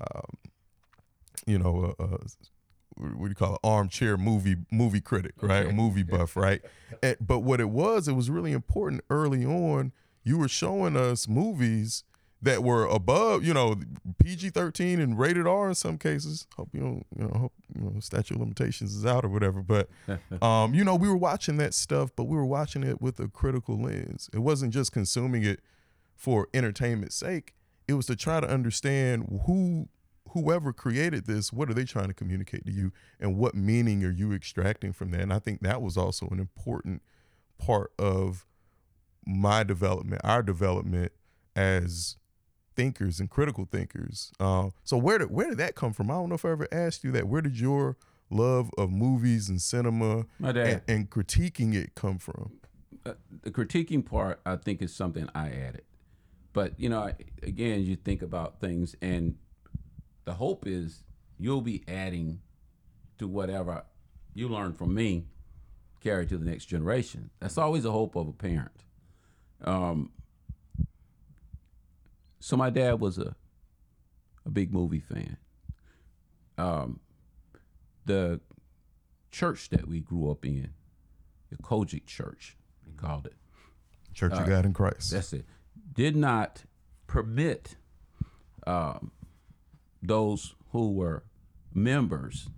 [0.00, 0.38] um,
[1.46, 2.18] you know, a, a
[2.96, 3.60] what do you call it?
[3.64, 5.66] Armchair movie movie critic, right?
[5.66, 5.74] Okay.
[5.74, 6.60] Movie buff, right?
[7.02, 9.92] And, but what it was, it was really important early on.
[10.22, 12.04] You were showing us movies
[12.42, 13.76] that were above, you know,
[14.18, 16.46] PG thirteen and rated R in some cases.
[16.56, 19.62] Hope you don't, you know, hope you know, statute of limitations is out or whatever.
[19.62, 19.88] But
[20.42, 23.28] um, you know, we were watching that stuff, but we were watching it with a
[23.28, 24.30] critical lens.
[24.32, 25.60] It wasn't just consuming it
[26.16, 27.54] for entertainment's sake.
[27.88, 29.88] It was to try to understand who
[30.32, 34.10] whoever created this, what are they trying to communicate to you and what meaning are
[34.10, 35.20] you extracting from that?
[35.20, 37.02] And I think that was also an important
[37.58, 38.46] part of
[39.26, 41.12] my development, our development
[41.56, 42.16] as
[42.80, 44.32] thinkers and critical thinkers.
[44.40, 46.10] Uh, so where did where did that come from?
[46.10, 47.28] I don't know if I ever asked you that.
[47.28, 47.96] Where did your
[48.30, 52.60] love of movies and cinema and, and critiquing it come from?
[53.06, 55.82] uh, the critiquing part, I think, is something I added.
[56.52, 57.12] But you know,
[57.42, 59.36] again, you think about things, and
[60.24, 61.04] the hope is
[61.38, 62.40] you'll be adding
[63.18, 63.84] to whatever
[64.34, 65.26] you learn from me,
[66.00, 67.30] carry to the next generation.
[67.40, 68.84] That's always the hope of a parent.
[69.64, 70.10] Um,
[72.40, 73.36] so my dad was a
[74.44, 75.36] a big movie fan.
[76.56, 77.00] Um,
[78.06, 78.40] the
[79.30, 80.70] church that we grew up in,
[81.50, 83.34] the COGIC Church, they called it.
[84.14, 85.10] Church of God in Christ.
[85.10, 85.44] That's it.
[85.92, 86.64] Did not
[87.06, 87.76] permit
[88.66, 89.12] um,
[90.02, 91.24] those who were
[91.72, 92.48] members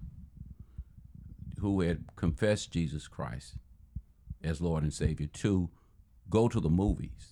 [1.60, 3.54] who had confessed Jesus Christ
[4.42, 5.70] as Lord and Savior to
[6.28, 7.31] go to the movies.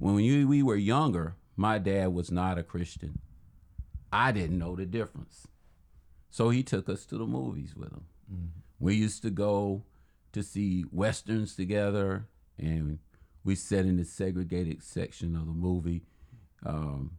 [0.00, 3.20] When we, we were younger, my dad was not a Christian.
[4.10, 5.46] I didn't know the difference.
[6.30, 8.06] So he took us to the movies with him.
[8.78, 9.84] We used to go
[10.32, 12.26] to see westerns together,
[12.58, 12.98] and
[13.44, 16.02] we sat in the segregated section of the movie,
[16.64, 17.18] um,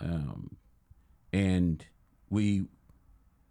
[0.00, 0.56] um,
[1.34, 1.84] and
[2.30, 2.64] we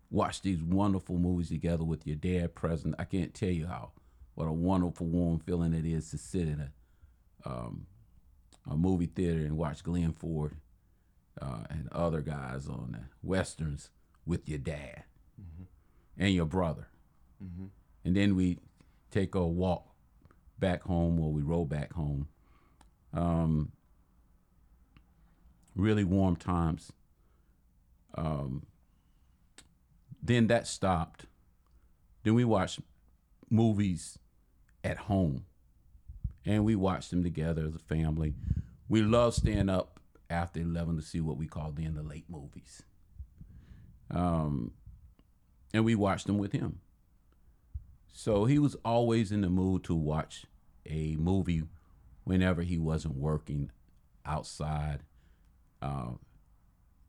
[0.09, 2.95] watched these wonderful movies together with your dad present.
[2.97, 3.91] I can't tell you how
[4.33, 7.85] what a wonderful, warm feeling it is to sit in a um,
[8.69, 10.55] a movie theater and watch Glenn Ford
[11.41, 13.89] uh, and other guys on the westerns
[14.25, 15.03] with your dad
[16.17, 16.87] and your brother
[18.03, 18.59] and then we
[19.09, 19.87] take a walk
[20.59, 22.27] back home or we roll back home.
[23.13, 23.71] Um,
[25.75, 26.91] really warm times.
[28.15, 28.65] Um,
[30.21, 31.25] then that stopped.
[32.23, 32.79] Then we watched
[33.49, 34.17] movies
[34.83, 35.45] at home,
[36.45, 38.33] and we watched them together as a family.
[38.89, 42.83] We love staying up after eleven to see what we call then the late movies.
[44.09, 44.73] Um,
[45.73, 46.79] and we watched them with him.
[48.13, 50.45] So he was always in the mood to watch
[50.85, 51.63] a movie
[52.23, 53.71] whenever he wasn't working
[54.25, 54.99] outside,
[55.81, 56.11] uh,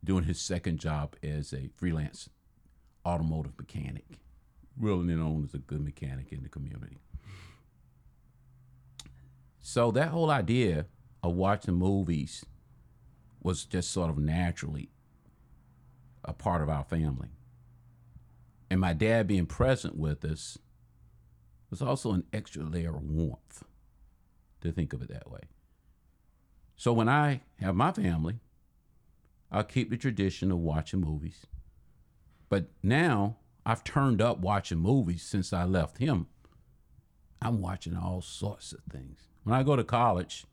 [0.05, 2.28] doing his second job as a freelance
[3.05, 4.05] automotive mechanic,
[4.78, 6.99] really known as a good mechanic in the community.
[9.63, 10.87] So that whole idea
[11.23, 12.45] of watching movies
[13.41, 14.91] was just sort of naturally
[16.25, 17.29] a part of our family.
[18.69, 20.59] And my dad being present with us
[21.71, 23.63] was also an extra layer of warmth,
[24.61, 25.43] to think of it that way.
[26.77, 28.41] So when I have my family,
[29.51, 31.47] I'll keep the tradition of watching movies.
[32.49, 36.27] But now I've turned up watching movies since I left him.
[37.41, 39.29] I'm watching all sorts of things.
[39.45, 40.45] When I go to college,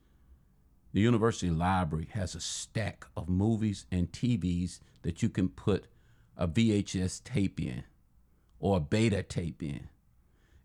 [0.93, 5.85] the university library has a stack of movies and TVs that you can put
[6.35, 7.83] a VHS tape in
[8.59, 9.89] or a beta tape in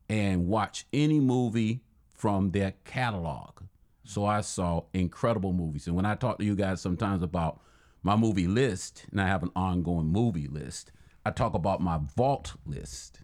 [0.09, 1.83] and watch any movie
[2.15, 3.61] from their catalog.
[4.05, 5.87] So I saw incredible movies.
[5.87, 7.61] And when I talk to you guys sometimes about
[8.03, 10.93] my movie list, and I have an ongoing movie list,
[11.27, 13.21] I talk about my vault list.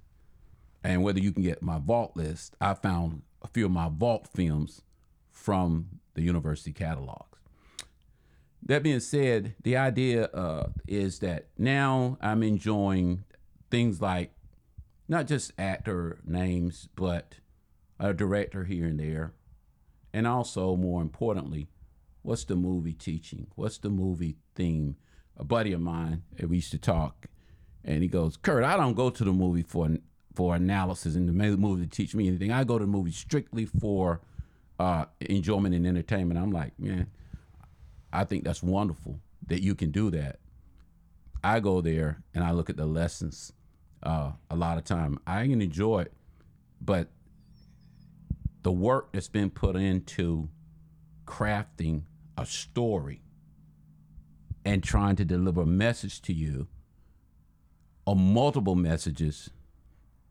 [0.84, 4.28] And whether you can get my vault list, I found a few of my vault
[4.34, 4.82] films
[5.40, 7.38] from the university catalogs.
[8.62, 13.24] That being said, the idea uh, is that now I'm enjoying
[13.70, 14.32] things like
[15.08, 17.36] not just actor names, but
[17.98, 19.32] a director here and there.
[20.12, 21.68] And also, more importantly,
[22.20, 23.46] what's the movie teaching?
[23.54, 24.96] What's the movie theme?
[25.38, 27.28] A buddy of mine, we used to talk,
[27.82, 29.88] and he goes, Kurt, I don't go to the movie for
[30.34, 32.52] for analysis and the movie to teach me anything.
[32.52, 34.20] I go to the movie strictly for
[34.80, 36.40] uh, enjoyment and entertainment.
[36.40, 37.06] I'm like, man,
[38.14, 40.38] I think that's wonderful that you can do that.
[41.44, 43.52] I go there and I look at the lessons
[44.02, 45.18] uh, a lot of time.
[45.26, 46.14] I can enjoy it,
[46.80, 47.08] but
[48.62, 50.48] the work that's been put into
[51.26, 52.04] crafting
[52.38, 53.20] a story
[54.64, 56.68] and trying to deliver a message to you
[58.06, 59.50] or multiple messages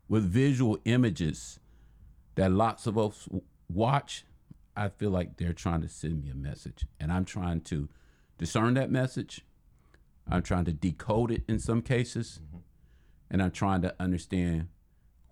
[0.08, 1.60] with visual images
[2.34, 3.28] that lots of us
[3.68, 4.24] watch,
[4.76, 6.86] I feel like they're trying to send me a message.
[6.98, 7.88] And I'm trying to
[8.38, 9.44] discern that message.
[10.28, 12.40] I'm trying to decode it in some cases.
[13.30, 14.68] And I'm trying to understand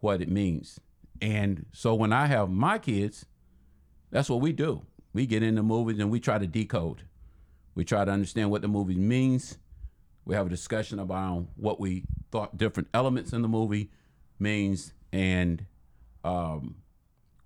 [0.00, 0.80] what it means.
[1.20, 3.26] And so when I have my kids,
[4.10, 4.82] that's what we do.
[5.12, 7.02] We get into movies and we try to decode.
[7.74, 9.58] We try to understand what the movie means.
[10.24, 13.90] We have a discussion about what we thought different elements in the movie
[14.38, 15.64] means, and
[16.24, 16.76] um,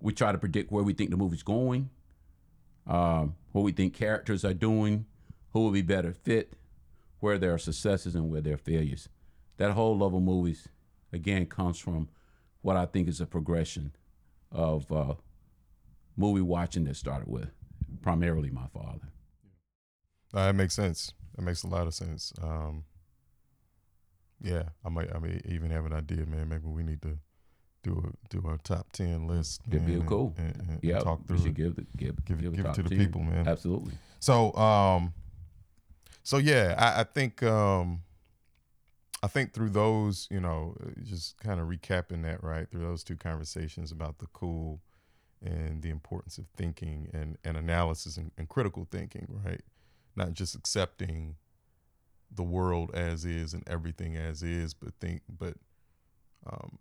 [0.03, 1.89] we try to predict where we think the movie's going,
[2.85, 5.05] um, what we think characters are doing,
[5.51, 6.53] who will be better fit,
[7.21, 9.07] where there are successes and where there are failures.
[9.57, 10.67] That whole level of movies,
[11.13, 12.09] again, comes from
[12.61, 13.95] what I think is a progression
[14.51, 15.13] of uh,
[16.17, 17.51] movie watching that started with
[18.01, 19.07] primarily my father.
[20.33, 21.13] That makes sense.
[21.35, 22.33] That makes a lot of sense.
[22.41, 22.83] Um,
[24.41, 25.15] yeah, I might.
[25.15, 26.49] I may even have an idea, man.
[26.49, 27.19] Maybe we need to
[27.83, 29.61] do a do a top ten list.
[29.69, 30.33] That'd be cool.
[30.37, 31.53] And, and- and Yeah, talk through should it.
[31.55, 32.97] give the give Give, give, it- give it to the 10.
[32.97, 33.47] people, man.
[33.47, 33.93] Absolutely.
[34.19, 35.13] So, um,
[36.23, 38.01] so yeah, I, I think, um,
[39.21, 43.15] I think through those, you know, just kind of recapping that, right, through those two
[43.17, 44.79] conversations about the cool
[45.41, 49.61] and the importance of thinking and, and analysis and, and critical thinking, right,
[50.15, 51.35] not just accepting
[52.33, 55.55] the world as is and everything as is, but think, but
[56.49, 56.77] um,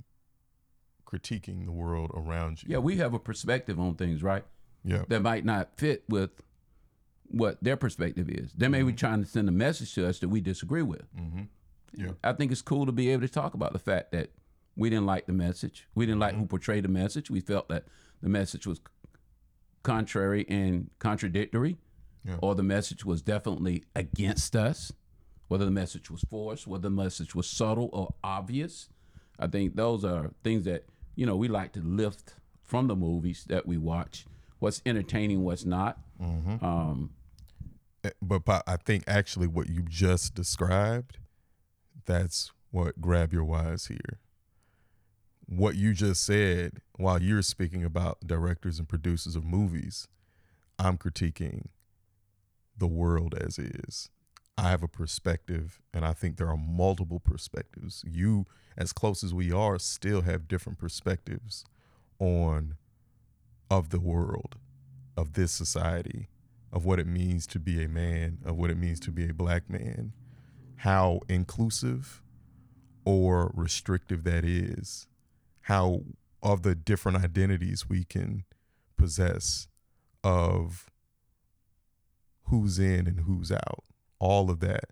[1.12, 2.68] critiquing the world around you.
[2.72, 4.44] Yeah, we have a perspective on things, right?
[4.84, 5.04] Yeah.
[5.08, 6.30] That might not fit with
[7.28, 8.52] what their perspective is.
[8.52, 11.04] They may be trying to send a message to us that we disagree with.
[11.16, 11.42] Mm-hmm.
[11.94, 12.12] Yeah.
[12.24, 14.30] I think it's cool to be able to talk about the fact that
[14.76, 15.86] we didn't like the message.
[15.94, 17.30] We didn't like who portrayed the message.
[17.30, 17.84] We felt that
[18.22, 18.80] the message was
[19.82, 21.76] contrary and contradictory,
[22.24, 22.36] Yeah.
[22.40, 24.92] or the message was definitely against us,
[25.48, 28.88] whether the message was forced, whether the message was subtle or obvious.
[29.38, 33.44] I think those are things that, you know, we like to lift from the movies
[33.48, 34.26] that we watch.
[34.58, 35.98] What's entertaining, what's not.
[36.20, 36.64] Mm-hmm.
[36.64, 37.10] Um,
[38.04, 41.18] Eh, but I think actually what you just described,
[42.04, 44.18] that's what Grab Your Y's here.
[45.46, 50.08] What you just said while you're speaking about directors and producers of movies,
[50.78, 51.66] I'm critiquing
[52.76, 54.08] the world as is.
[54.56, 58.04] I have a perspective, and I think there are multiple perspectives.
[58.06, 58.46] You,
[58.76, 61.64] as close as we are, still have different perspectives
[62.18, 62.76] on
[63.70, 64.56] of the world,
[65.16, 66.28] of this society,
[66.72, 69.34] of what it means to be a man, of what it means to be a
[69.34, 70.12] black man,
[70.76, 72.22] how inclusive
[73.04, 75.06] or restrictive that is,
[75.62, 76.02] how
[76.42, 78.44] of the different identities we can
[78.96, 79.68] possess
[80.22, 80.90] of
[82.44, 83.84] who's in and who's out,
[84.22, 84.84] all of that.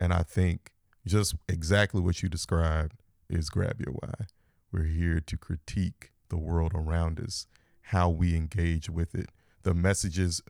[0.00, 0.70] And I think
[1.04, 4.26] just exactly what you described is Grab Your Y.
[4.70, 7.48] We're here to critique the world around us,
[7.82, 9.30] how we engage with it,
[9.64, 10.40] the messages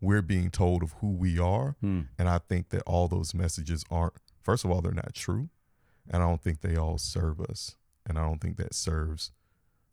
[0.00, 1.76] we're being told of who we are.
[1.80, 2.02] hmm.
[2.18, 5.48] And I think that all those messages aren't, first of all, they're not true.
[6.10, 7.76] And I don't think they all serve us.
[8.04, 9.30] And I don't think that serves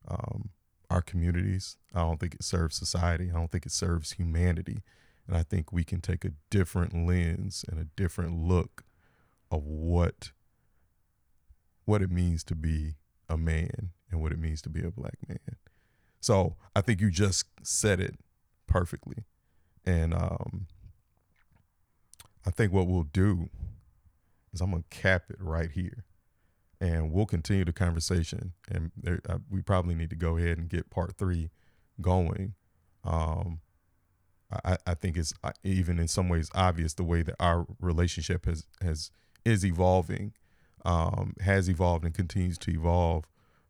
[0.08, 0.50] um,
[0.90, 1.78] our communities.
[1.94, 3.30] I don't think it serves society.
[3.30, 4.82] I don't think it serves humanity.
[5.28, 8.84] And I think we can take a different lens and a different look
[9.52, 10.32] of what
[11.86, 12.96] what it means to be
[13.30, 15.58] a man and what it means to be a black man.
[16.22, 18.16] So I think you just said it
[18.68, 19.26] perfectly.
[19.86, 20.68] And um,
[22.46, 23.50] I think what we'll do
[24.54, 26.06] is I'm gonna cap it right here,
[26.80, 28.54] and we'll continue the conversation.
[28.70, 31.50] And there, uh, we probably need to go ahead and get part three
[32.00, 32.54] going.
[33.04, 33.60] Um,
[34.64, 38.46] I, I think it's uh, even in some ways obvious the way that our relationship
[38.46, 39.12] has has
[39.46, 40.34] is evolving,
[40.86, 43.26] um, has evolved and continues to evolve.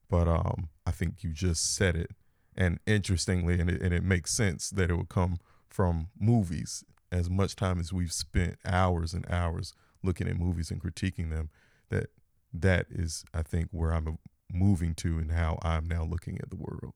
[0.10, 2.12] But um, I think you just said it,
[2.56, 6.84] and interestingly, and it, and it makes sense that it would come from movies.
[7.12, 11.50] As much time as we've spent hours and hours looking at movies and critiquing them,
[11.90, 12.08] that
[12.52, 14.18] that is, I think, where I'm
[14.52, 16.94] moving to and how I'm now looking at the world.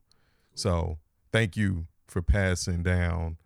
[0.56, 0.98] So
[1.32, 3.38] thank you for passing down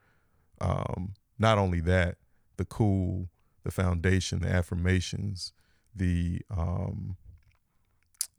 [0.62, 2.18] um, not only that,
[2.58, 3.30] the cool,
[3.64, 5.54] the foundation, the affirmations,
[5.96, 7.18] the um,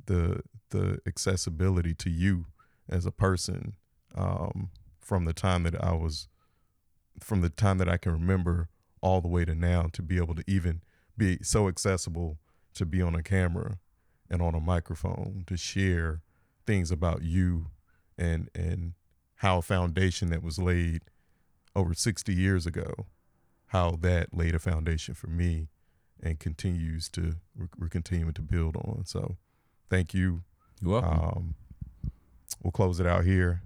[0.06, 2.46] the the accessibility to you
[2.88, 3.74] as a person
[4.14, 4.70] um,
[5.00, 6.28] from the time that I was
[7.20, 8.68] from the time that I can remember
[9.00, 10.82] all the way to now to be able to even
[11.16, 12.38] be so accessible
[12.74, 13.78] to be on a camera
[14.30, 16.22] and on a microphone to share
[16.66, 17.66] things about you
[18.16, 18.94] and and
[19.36, 21.02] how a foundation that was laid
[21.74, 23.06] over 60 years ago,
[23.68, 25.68] how that laid a foundation for me
[26.22, 29.02] and continues to we're, we're continuing to build on.
[29.06, 29.36] So
[29.90, 30.42] thank you.
[30.80, 31.20] You're welcome.
[31.20, 31.54] Um,
[32.62, 33.62] we'll close it out here.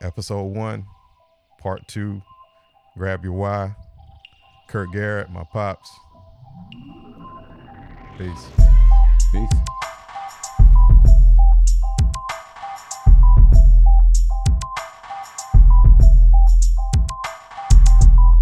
[0.00, 0.86] Episode one,
[1.60, 2.22] part two.
[2.96, 3.74] Grab Your Y.
[4.68, 5.90] Kurt Garrett, my pops.
[8.18, 8.48] Peace.
[9.32, 9.77] Peace.